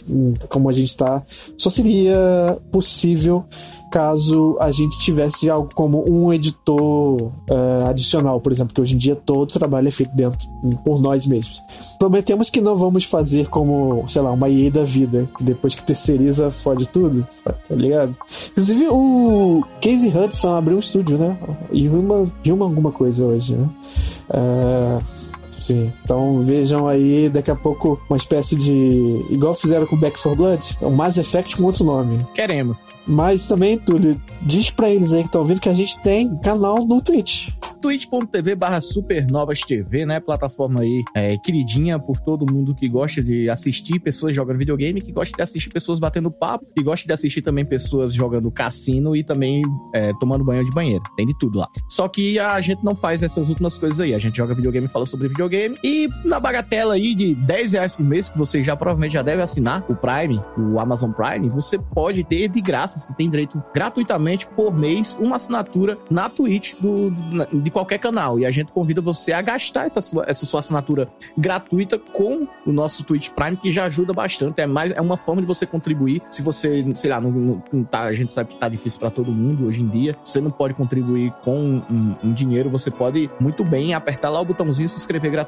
como 0.50 0.70
a 0.70 0.74
gente 0.74 0.90
está, 0.90 1.24
só 1.58 1.70
seria 1.70 2.58
possível 2.72 3.46
caso 3.92 4.58
a 4.60 4.72
gente 4.72 4.98
tivesse 5.00 5.50
algo 5.50 5.70
como 5.74 6.04
um 6.10 6.34
editor 6.34 7.32
eh, 7.50 7.86
adicional, 7.90 8.40
por 8.40 8.52
exemplo, 8.52 8.74
que 8.74 8.82
hoje 8.82 8.96
em 8.96 8.98
dia 8.98 9.16
todo 9.16 9.44
o 9.44 9.60
trabalho 9.60 9.88
é 9.88 9.92
feito 9.92 10.16
dentro 10.16 10.48
por 10.84 11.02
nós 11.02 11.26
mesmos. 11.26 11.62
Prometemos 11.98 12.50
que 12.50 12.62
não 12.62 12.76
vamos 12.76 13.06
fazer 13.06 13.50
como, 13.50 14.08
sei 14.08 14.22
lá, 14.22 14.32
uma 14.32 14.50
EA 14.50 14.70
da 14.72 14.84
vida, 14.84 15.30
que 15.38 15.44
depois 15.44 15.76
que 15.76 15.84
terceiriza 15.84 16.52
fode 16.52 16.88
tudo, 16.90 17.26
tá 17.44 17.76
ligado? 17.76 18.16
Inclusive 18.52 18.88
o 18.90 19.64
Casey 19.82 20.10
Hudson 20.10 20.56
abriu 20.56 20.76
um 20.76 20.80
estúdio, 20.80 21.18
né? 21.18 21.38
E 21.72 21.88
uma, 21.88 22.32
e 22.44 22.52
uma 22.52 22.66
alguma 22.66 22.92
coisa 22.92 23.26
hoje, 23.26 23.56
né? 23.56 23.70
Eh, 24.30 25.00
Sim, 25.66 25.92
então 26.04 26.42
vejam 26.42 26.88
aí 26.88 27.28
daqui 27.28 27.50
a 27.50 27.56
pouco 27.56 28.00
uma 28.08 28.18
espécie 28.18 28.56
de. 28.56 29.26
Igual 29.32 29.56
fizeram 29.56 29.88
com 29.88 29.98
Back 29.98 30.22
4 30.22 30.36
Blood, 30.36 30.78
é 30.80 30.86
um 30.86 30.92
Mass 30.92 31.18
Effect 31.18 31.58
com 31.58 31.64
outro 31.64 31.84
nome. 31.84 32.24
Queremos. 32.36 33.02
Mas 33.08 33.48
também, 33.48 33.76
Túlio, 33.76 34.22
diz 34.44 34.70
pra 34.70 34.92
eles 34.92 35.12
aí 35.12 35.22
que 35.22 35.28
estão 35.28 35.42
ouvindo 35.42 35.60
que 35.60 35.68
a 35.68 35.74
gente 35.74 36.00
tem 36.04 36.38
canal 36.38 36.86
no 36.86 37.02
Twitch. 37.02 37.50
twitch.tv 37.82 38.54
barra 38.54 38.80
supernovas 38.80 39.62
TV, 39.62 40.06
né? 40.06 40.20
Plataforma 40.20 40.82
aí 40.82 41.04
é, 41.16 41.36
queridinha 41.40 41.98
por 41.98 42.18
todo 42.20 42.46
mundo 42.46 42.76
que 42.76 42.88
gosta 42.88 43.24
de 43.24 43.50
assistir 43.50 44.00
pessoas 44.00 44.36
jogando 44.36 44.60
videogame, 44.60 45.02
que 45.02 45.12
gosta 45.12 45.36
de 45.36 45.42
assistir 45.42 45.72
pessoas 45.72 46.00
batendo 46.00 46.30
papo, 46.30 46.68
que 46.76 46.84
gosta 46.84 47.08
de 47.08 47.14
assistir 47.14 47.42
também 47.42 47.66
pessoas 47.66 48.14
jogando 48.14 48.52
cassino 48.52 49.16
e 49.16 49.24
também 49.24 49.64
é, 49.96 50.14
tomando 50.20 50.46
banho 50.46 50.64
de 50.64 50.70
banheiro. 50.70 51.04
Tem 51.18 51.26
de 51.26 51.36
tudo 51.40 51.58
lá. 51.58 51.68
Só 51.90 52.08
que 52.08 52.38
a 52.38 52.62
gente 52.62 52.84
não 52.84 52.96
faz 52.96 53.24
essas 53.24 53.50
últimas 53.50 53.80
coisas 53.80 54.00
aí. 54.00 54.14
A 54.14 54.20
gente 54.20 54.38
joga 54.38 54.54
videogame 54.54 54.86
e 54.86 54.90
fala 54.90 55.08
sobre 55.08 55.28
videogame. 55.28 55.55
E 55.84 56.10
na 56.24 56.40
bagatela 56.40 56.94
aí 56.96 57.14
de 57.16 57.34
10 57.36 57.74
reais 57.74 57.94
por 57.94 58.04
mês, 58.06 58.30
que 58.30 58.38
você 58.38 58.62
já 58.62 58.76
provavelmente 58.76 59.14
já 59.14 59.22
deve 59.22 59.42
assinar 59.42 59.84
o 59.90 59.96
Prime, 59.96 60.42
o 60.58 60.80
Amazon 60.80 61.12
Prime, 61.12 61.50
você 61.50 61.78
pode 61.78 62.24
ter 62.24 62.48
de 62.50 62.62
graça, 62.62 62.98
você 62.98 63.14
tem 63.14 63.30
direito 63.30 63.62
gratuitamente 63.74 64.46
por 64.48 64.74
mês 64.78 65.18
uma 65.20 65.36
assinatura 65.38 65.98
na 66.10 66.30
Twitch 66.30 66.74
do, 66.80 67.12
de 67.62 67.70
qualquer 67.72 67.98
canal. 68.00 68.40
E 68.40 68.46
a 68.46 68.52
gente 68.52 68.72
convida 68.72 69.02
você 69.02 69.32
a 69.32 69.42
gastar 69.42 69.86
essa 69.86 70.02
sua, 70.02 70.26
essa 70.28 70.46
sua 70.46 70.60
assinatura 70.60 71.08
gratuita 71.38 71.98
com 71.98 72.48
o 72.66 72.72
nosso 72.72 73.04
Twitch 73.04 73.30
Prime, 73.30 73.56
que 73.58 73.72
já 73.72 73.86
ajuda 73.86 74.14
bastante. 74.14 74.60
É 74.62 74.68
mais 74.68 74.92
é 74.92 75.02
uma 75.02 75.18
forma 75.18 75.42
de 75.42 75.48
você 75.48 75.66
contribuir. 75.66 76.22
Se 76.30 76.42
você, 76.42 76.86
sei 76.96 77.10
lá, 77.10 77.22
não, 77.22 77.32
não- 77.32 77.64
não 77.72 77.84
tá, 77.84 78.02
a 78.02 78.14
gente 78.14 78.32
sabe 78.32 78.50
que 78.54 78.58
tá 78.60 78.68
difícil 78.68 79.00
para 79.00 79.10
todo 79.10 79.32
mundo 79.32 79.68
hoje 79.68 79.82
em 79.82 79.88
dia. 79.88 80.16
Você 80.24 80.42
não 80.42 80.52
pode 80.52 80.74
contribuir 80.74 81.32
com 81.44 81.82
um, 81.90 82.16
um 82.24 82.34
dinheiro, 82.34 82.70
você 82.70 82.92
pode 82.92 83.30
muito 83.40 83.64
bem 83.64 83.94
apertar 83.94 84.30
lá 84.30 84.42
o 84.42 84.46
botãozinho 84.46 84.86
e 84.86 84.90
se 84.90 84.98
inscrever 84.98 85.32
gratuitamente 85.32 85.45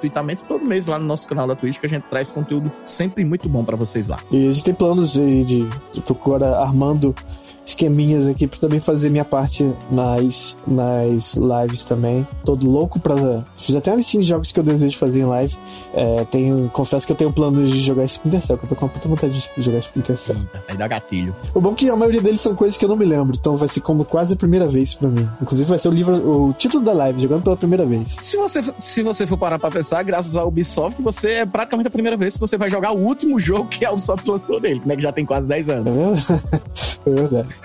todo 0.47 0.65
mês 0.65 0.85
lá 0.85 0.97
no 0.97 1.05
nosso 1.05 1.27
canal 1.27 1.47
da 1.47 1.55
Twitch, 1.55 1.79
que 1.79 1.85
a 1.85 1.89
gente 1.89 2.03
traz 2.03 2.31
conteúdo 2.31 2.71
sempre 2.85 3.25
muito 3.25 3.49
bom 3.49 3.63
para 3.63 3.75
vocês 3.75 4.07
lá. 4.07 4.19
E 4.31 4.47
a 4.47 4.51
gente 4.51 4.63
tem 4.63 4.73
planos 4.73 5.13
de. 5.13 5.67
Eu 5.95 6.01
tô 6.01 6.13
agora 6.13 6.59
armando 6.59 7.15
esqueminhas 7.69 8.27
aqui 8.27 8.47
pra 8.47 8.59
também 8.59 8.79
fazer 8.79 9.09
minha 9.09 9.25
parte 9.25 9.69
nas, 9.91 10.55
nas 10.67 11.35
lives 11.35 11.85
também. 11.85 12.27
Tô 12.45 12.55
louco 12.55 12.99
pra. 12.99 13.15
Fiz 13.55 13.75
até 13.75 13.91
uma 13.91 13.97
listinha 13.97 14.21
de 14.21 14.27
jogos 14.29 14.51
que 14.51 14.59
eu 14.59 14.63
desejo 14.63 14.97
fazer 14.97 15.21
em 15.21 15.25
live. 15.25 15.55
É, 15.93 16.25
tenho, 16.25 16.69
confesso 16.73 17.05
que 17.05 17.11
eu 17.11 17.15
tenho 17.15 17.31
planos 17.31 17.69
de 17.71 17.79
jogar 17.79 18.05
Splinter 18.05 18.41
Cell, 18.41 18.57
que 18.57 18.65
eu 18.65 18.69
tô 18.69 18.75
com 18.75 18.85
uma 18.85 18.91
puta 18.91 19.07
vontade 19.07 19.33
de 19.55 19.61
jogar 19.61 19.79
Splinter 19.79 20.17
Cell. 20.17 20.37
Aí 20.67 20.77
dá 20.77 20.87
gatilho. 20.87 21.35
O 21.53 21.61
bom 21.61 21.71
é 21.71 21.75
que 21.75 21.89
a 21.89 21.95
maioria 21.95 22.21
deles 22.21 22.41
são 22.41 22.55
coisas 22.55 22.77
que 22.77 22.85
eu 22.85 22.89
não 22.89 22.95
me 22.97 23.05
lembro, 23.05 23.35
então 23.39 23.55
vai 23.55 23.67
ser 23.67 23.81
como 23.81 24.05
quase 24.05 24.33
a 24.33 24.37
primeira 24.37 24.67
vez 24.67 24.93
pra 24.93 25.09
mim. 25.09 25.27
Inclusive 25.41 25.67
vai 25.69 25.79
ser 25.79 25.89
o 25.89 25.91
livro, 25.91 26.15
o 26.15 26.53
título 26.53 26.83
da 26.83 26.93
live, 26.93 27.21
jogando 27.21 27.43
pela 27.43 27.57
primeira 27.57 27.85
vez. 27.85 28.15
Se 28.21 28.37
você, 28.37 28.61
se 28.79 29.03
você 29.03 29.25
for 29.27 29.37
parar 29.37 29.59
pra 29.59 29.69
pensar, 29.71 30.03
graças 30.03 30.35
ao 30.37 30.47
Ubisoft, 30.47 31.01
você 31.01 31.31
é 31.31 31.45
praticamente 31.45 31.87
a 31.87 31.91
primeira 31.91 32.17
vez 32.17 32.33
que 32.35 32.39
você 32.39 32.57
vai 32.57 32.69
jogar 32.69 32.91
o 32.91 32.97
último 32.99 33.39
jogo 33.39 33.65
que 33.67 33.85
a 33.85 33.91
Ubisoft 33.91 34.29
lançou 34.29 34.59
dele, 34.59 34.81
né? 34.85 34.95
Que 34.95 35.01
já 35.01 35.11
tem 35.11 35.25
quase 35.25 35.47
10 35.47 35.67
É 35.69 35.73
anos. 35.73 35.93
verdade? 35.93 36.41
É 37.05 37.09
verdade. 37.09 37.47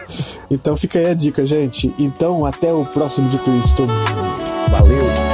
Então 0.50 0.76
fica 0.76 0.98
aí 0.98 1.07
a 1.07 1.14
dica, 1.14 1.46
gente. 1.46 1.94
Então 1.98 2.44
até 2.44 2.72
o 2.72 2.85
próximo 2.85 3.28
Dito 3.28 3.50
Isto. 3.50 3.87
Valeu! 4.70 5.32